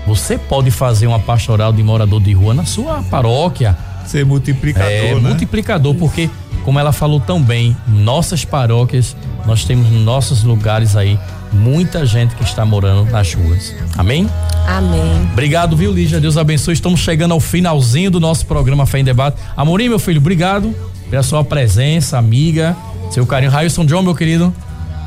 Você 0.07 0.35
pode 0.35 0.71
fazer 0.71 1.05
uma 1.05 1.19
pastoral 1.19 1.71
de 1.71 1.83
morador 1.83 2.19
de 2.19 2.33
rua 2.33 2.55
na 2.55 2.65
sua 2.65 3.03
paróquia. 3.03 3.77
Ser 4.03 4.25
multiplicador, 4.25 4.89
é, 4.91 5.13
né? 5.13 5.29
Multiplicador, 5.29 5.93
porque, 5.93 6.27
como 6.63 6.79
ela 6.79 6.91
falou 6.91 7.19
tão 7.19 7.41
bem, 7.41 7.75
nossas 7.87 8.45
paróquias, 8.45 9.15
nós 9.45 9.63
temos 9.65 9.89
nossos 9.91 10.43
lugares 10.43 10.95
aí 10.95 11.17
muita 11.53 12.05
gente 12.05 12.35
que 12.35 12.43
está 12.43 12.65
morando 12.65 13.09
nas 13.11 13.33
ruas. 13.33 13.75
Amém? 13.97 14.29
Amém. 14.67 15.29
Obrigado, 15.31 15.75
viu, 15.75 15.91
Lígia? 15.91 16.19
Deus 16.19 16.37
abençoe. 16.37 16.73
Estamos 16.73 16.99
chegando 16.99 17.33
ao 17.33 17.39
finalzinho 17.39 18.09
do 18.09 18.19
nosso 18.19 18.45
programa 18.45 18.85
Fé 18.85 18.99
em 18.99 19.03
Debate. 19.03 19.37
Amorim, 19.55 19.89
meu 19.89 19.99
filho, 19.99 20.19
obrigado 20.19 20.73
pela 21.09 21.23
sua 21.23 21.43
presença, 21.43 22.17
amiga, 22.17 22.75
seu 23.09 23.25
carinho. 23.25 23.51
Railson 23.51 23.85
John, 23.85 24.01
meu 24.01 24.15
querido. 24.15 24.53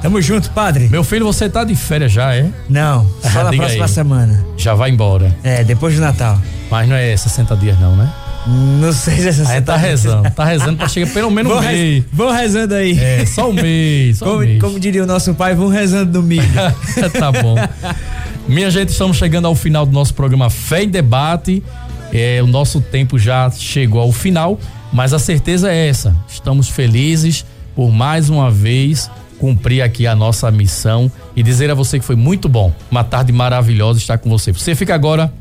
Tamo 0.03 0.21
junto, 0.21 0.51
padre. 0.51 0.88
Meu 0.90 1.03
filho, 1.03 1.25
você 1.25 1.49
tá 1.49 1.64
de 1.64 1.75
férias 1.75 2.12
já, 2.12 2.35
é? 2.35 2.51
Não, 2.69 3.07
só 3.23 3.45
na 3.45 3.53
próxima 3.53 3.87
aí. 3.87 3.90
semana. 3.90 4.45
Já 4.57 4.75
vai 4.75 4.90
embora. 4.90 5.35
É, 5.43 5.64
depois 5.64 5.95
do 5.95 6.01
Natal. 6.03 6.38
Mas 6.71 6.88
não 6.88 6.97
é 6.97 7.17
60 7.17 7.57
dias 7.57 7.79
não, 7.81 7.97
né? 7.97 8.12
Não 8.47 8.93
sei 8.93 9.17
se 9.17 9.33
60 9.33 9.51
Aí 9.51 9.63
tá 9.63 9.77
rezando, 9.77 10.31
tá 10.31 10.45
rezando 10.45 10.77
pra 10.77 10.89
chegar 10.89 11.11
pelo 11.13 11.31
menos 11.31 11.51
um 11.51 11.61
mês. 11.61 12.05
Vão 12.13 12.31
rezando 12.31 12.75
aí. 12.75 12.99
É, 12.99 13.25
só 13.25 13.49
um 13.49 13.53
mês, 13.53 14.19
só 14.19 14.27
como, 14.27 14.39
um 14.39 14.41
mês. 14.41 14.61
Como 14.61 14.79
diria 14.79 15.03
o 15.03 15.07
nosso 15.07 15.35
pai, 15.35 15.55
vão 15.55 15.69
rezando 15.69 16.21
no 16.21 16.27
milho. 16.27 16.45
tá 17.19 17.33
bom. 17.33 17.57
Minha 18.47 18.71
gente, 18.71 18.91
estamos 18.91 19.17
chegando 19.17 19.47
ao 19.47 19.55
final 19.55 19.87
do 19.87 19.93
nosso 19.93 20.13
programa 20.13 20.51
Fé 20.51 20.83
em 20.83 20.89
Debate. 20.89 21.63
É, 22.13 22.43
o 22.43 22.47
nosso 22.47 22.81
tempo 22.81 23.19
já 23.19 23.51
chegou 23.51 24.01
ao 24.01 24.13
final, 24.13 24.61
mas 24.93 25.15
a 25.15 25.19
certeza 25.19 25.73
é 25.73 25.89
essa. 25.89 26.15
Estamos 26.29 26.69
felizes 26.69 27.47
por 27.75 27.91
mais 27.91 28.29
uma 28.29 28.51
vez 28.51 29.11
cumprir 29.39 29.83
aqui 29.83 30.07
a 30.07 30.15
nossa 30.15 30.51
missão 30.51 31.11
e 31.35 31.43
dizer 31.43 31.71
a 31.71 31.75
você 31.75 31.99
que 31.99 32.05
foi 32.05 32.15
muito 32.15 32.49
bom. 32.49 32.73
Uma 32.91 33.03
tarde 33.03 33.33
maravilhosa 33.33 33.99
estar 33.99 34.19
com 34.19 34.29
você. 34.29 34.53
Você 34.53 34.75
fica 34.75 34.95
agora 34.95 35.33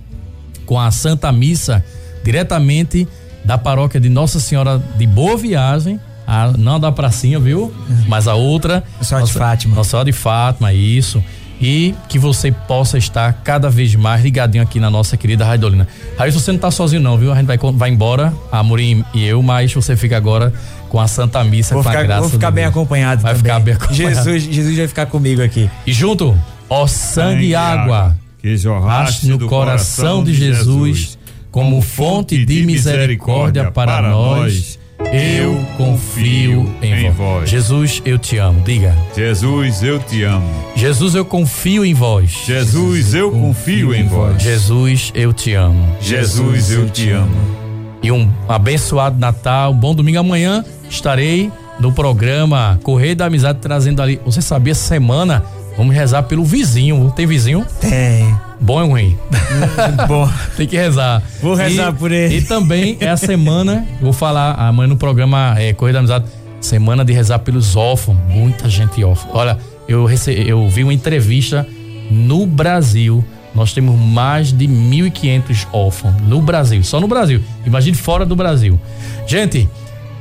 com 0.65 0.79
a 0.79 0.89
Santa 0.89 1.31
Missa 1.31 1.83
diretamente 2.23 3.07
da 3.43 3.57
paróquia 3.57 3.99
de 3.99 4.09
Nossa 4.09 4.39
Senhora 4.39 4.81
de 4.97 5.05
Boa 5.05 5.37
Viagem, 5.37 5.99
a, 6.25 6.51
não 6.57 6.79
da 6.79 6.91
pracinha, 6.91 7.39
viu? 7.39 7.73
Mas 8.07 8.27
a 8.27 8.35
outra. 8.35 8.83
Nossa 8.97 9.09
Senhora 9.09 9.25
de 9.25 9.33
Fátima. 9.33 9.75
Nossa 9.75 9.89
Senhora 9.89 10.05
de 10.05 10.13
Fátima, 10.13 10.73
isso. 10.73 11.23
E 11.61 11.93
que 12.09 12.19
você 12.19 12.51
possa 12.51 12.97
estar 12.97 13.31
cada 13.43 13.69
vez 13.69 13.93
mais 13.95 14.21
ligadinho 14.23 14.63
aqui 14.63 14.79
na 14.79 14.89
nossa 14.89 15.15
querida 15.15 15.45
Raidolina. 15.45 15.87
Raíssa, 16.17 16.39
você 16.39 16.51
não 16.51 16.57
está 16.57 16.71
sozinho 16.71 17.01
não, 17.01 17.17
viu? 17.17 17.31
A 17.31 17.35
gente 17.35 17.45
vai, 17.45 17.57
vai 17.57 17.89
embora, 17.89 18.33
a 18.51 18.59
Amorim 18.59 19.03
e 19.13 19.23
eu, 19.25 19.41
mas 19.41 19.73
você 19.73 19.95
fica 19.95 20.17
agora 20.17 20.51
com 20.89 20.99
a 20.99 21.07
Santa 21.07 21.43
Missa, 21.43 21.73
vou 21.73 21.83
com 21.83 21.89
ficar, 21.89 22.01
a 22.01 22.03
graça 22.03 22.21
Vou 22.21 22.29
ficar 22.29 22.51
bem 22.51 22.65
acompanhado 22.65 23.21
Vai 23.21 23.33
também. 23.33 23.43
ficar 23.43 23.59
bem 23.59 23.73
acompanhado. 23.75 24.15
Jesus, 24.15 24.43
Jesus 24.43 24.77
vai 24.77 24.87
ficar 24.87 25.05
comigo 25.05 25.41
aqui. 25.41 25.69
E 25.87 25.93
junto, 25.93 26.37
ó 26.69 26.85
sangue 26.85 27.47
e 27.47 27.55
água, 27.55 28.15
que 28.39 28.57
jorraste 28.57 29.27
no 29.27 29.47
coração 29.47 30.23
de 30.23 30.33
Jesus, 30.33 31.17
como 31.53 31.83
fonte 31.83 32.43
de 32.43 32.65
misericórdia 32.65 33.69
para 33.69 34.09
nós. 34.09 34.79
Eu 35.13 35.55
confio 35.77 36.67
em 36.81 37.11
vós. 37.11 37.47
Jesus, 37.47 38.01
eu 38.03 38.17
te 38.17 38.37
amo. 38.37 38.61
Diga. 38.61 38.95
Jesus, 39.15 39.83
eu 39.83 39.99
te 39.99 40.23
amo. 40.23 40.49
Jesus, 40.75 41.13
eu 41.13 41.23
confio 41.23 41.85
em 41.85 41.93
vós. 41.93 42.31
Jesus, 42.47 43.13
eu 43.13 43.31
confio 43.31 43.93
em 43.93 44.07
vós. 44.07 44.41
Jesus, 44.41 45.11
eu 45.13 45.31
te 45.31 45.53
amo. 45.53 45.95
Jesus, 46.01 46.71
eu 46.71 46.89
te 46.89 47.11
amo. 47.11 47.35
E 48.01 48.11
um 48.11 48.27
abençoado 48.47 49.19
Natal, 49.19 49.73
um 49.73 49.77
bom 49.77 49.93
domingo 49.93 50.17
amanhã. 50.17 50.65
Estarei 50.89 51.51
no 51.79 51.91
programa 51.91 52.79
Correio 52.81 53.15
da 53.15 53.27
Amizade 53.27 53.59
trazendo 53.61 54.01
ali. 54.01 54.19
Você 54.25 54.41
sabia 54.41 54.71
essa 54.71 54.87
semana? 54.87 55.43
Vamos 55.75 55.95
rezar 55.95 56.23
pelo 56.23 56.43
vizinho. 56.43 57.11
Tem 57.15 57.25
vizinho? 57.25 57.65
Tem. 57.79 58.35
Bom 58.59 58.81
ou 58.81 58.89
ruim? 58.91 59.17
Bom. 60.07 60.29
Tem 60.55 60.67
que 60.67 60.77
rezar. 60.77 61.21
Vou 61.41 61.55
rezar 61.55 61.89
e, 61.89 61.93
por 61.93 62.11
ele. 62.11 62.37
E 62.37 62.41
também 62.41 62.97
é 62.99 63.09
a 63.09 63.17
semana, 63.17 63.85
vou 64.01 64.13
falar 64.13 64.53
amanhã 64.53 64.87
no 64.87 64.95
programa 64.95 65.55
é, 65.57 65.73
Correio 65.73 65.93
da 65.93 65.99
Amizade, 65.99 66.25
semana 66.61 67.03
de 67.03 67.11
rezar 67.11 67.39
pelos 67.39 67.75
órfãos. 67.75 68.17
Muita 68.29 68.69
gente 68.69 69.03
órfã. 69.03 69.27
Olha, 69.33 69.57
eu, 69.87 70.05
recebi, 70.05 70.47
eu 70.47 70.67
vi 70.69 70.83
uma 70.83 70.93
entrevista 70.93 71.67
no 72.09 72.45
Brasil. 72.45 73.23
Nós 73.53 73.73
temos 73.73 73.99
mais 73.99 74.51
de 74.51 74.67
1.500 74.67 75.67
órfãos 75.71 76.15
no 76.21 76.41
Brasil, 76.41 76.83
só 76.83 76.99
no 76.99 77.07
Brasil. 77.07 77.41
Imagine 77.65 77.95
fora 77.97 78.25
do 78.25 78.35
Brasil. 78.35 78.79
Gente, 79.27 79.69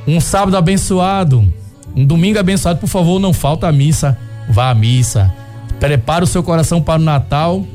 um 0.05 0.19
sábado 0.19 0.57
abençoado, 0.57 1.47
um 1.95 2.05
domingo 2.05 2.39
abençoado. 2.39 2.79
Por 2.79 2.89
favor, 2.89 3.19
não 3.19 3.33
falta 3.33 3.67
a 3.67 3.71
missa. 3.71 4.17
Vá 4.49 4.69
à 4.69 4.75
missa. 4.75 5.33
Prepare 5.83 6.23
o 6.23 6.27
seu 6.27 6.41
coração 6.41 6.81
para 6.81 7.01
o 7.01 7.03
Natal 7.03 7.67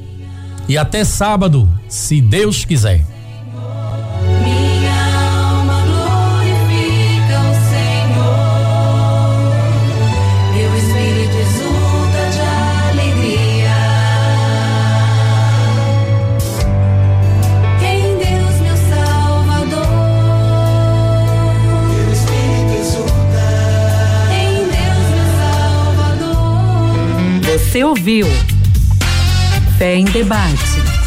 e 0.67 0.79
até 0.79 1.05
sábado, 1.05 1.69
se 1.91 2.23
Deus 2.23 2.65
quiser. 2.65 3.05
Você 27.79 27.85
ouviu? 27.85 28.27
Fé 29.79 29.95
em 29.95 30.05
debate. 30.07 30.98